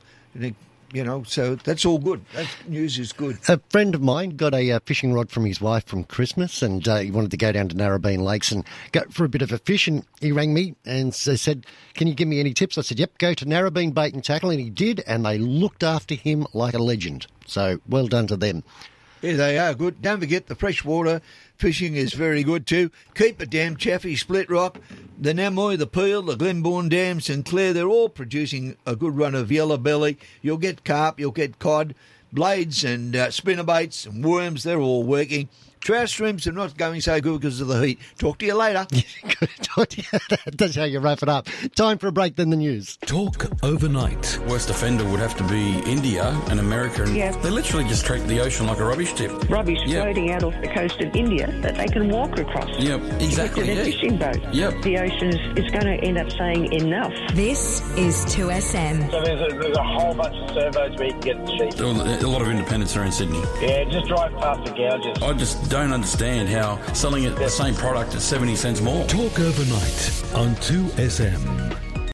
[0.94, 2.26] You know, so that's all good.
[2.34, 3.38] That news is good.
[3.48, 6.86] A friend of mine got a uh, fishing rod from his wife from Christmas, and
[6.86, 9.54] uh, he wanted to go down to Narrabeen Lakes and go for a bit of
[9.54, 9.88] a fish.
[9.88, 13.20] And he rang me and said, "Can you give me any tips?" I said, "Yep,
[13.20, 16.74] go to Narrabeen Bait and Tackle," and he did, and they looked after him like
[16.74, 17.28] a legend.
[17.46, 18.64] So well done to them.
[19.22, 20.02] Yeah, they are good.
[20.02, 21.22] Don't forget the freshwater
[21.56, 22.90] fishing is very good too.
[23.14, 24.80] Keepit Dam, Chaffey, Split Rock,
[25.20, 29.52] the Namoi, the Peel, the Glenbawn Dam, Sinclair, they're all producing a good run of
[29.52, 30.18] yellow belly.
[30.42, 31.94] You'll get carp, you'll get cod,
[32.34, 35.50] blades and uh, spinnerbaits and worms, they're all working.
[35.82, 38.00] Trout streams are not going so good because of the heat.
[38.20, 38.86] Talk to you later.
[39.64, 40.20] Talk to you.
[40.54, 41.48] That's how you wrap it up.
[41.76, 42.98] Time for a break, then the news.
[42.98, 44.38] Talk overnight.
[44.48, 47.02] Worst offender would have to be India and America.
[47.04, 47.32] And Yeah.
[47.42, 49.32] They literally just treat the ocean like a rubbish tip.
[49.50, 50.04] Rubbish Yep.
[50.04, 52.70] floating out off the coast of India that they can walk across.
[52.78, 53.92] Yep, exactly, With their yeah.
[53.92, 54.54] fishing boat.
[54.54, 54.82] Yep.
[54.84, 57.14] The ocean is, is going to end up saying enough.
[57.34, 59.10] This is 2SM.
[59.10, 62.24] So there's a, there's a whole bunch of servos where you can get the cheap.
[62.24, 63.42] A lot of independents are in Sydney.
[63.62, 65.24] Yeah, just drive past the gouges.
[65.24, 69.08] I just don't understand how selling it the same product at 70 cents more.
[69.08, 71.91] Talk overnight on 2SM.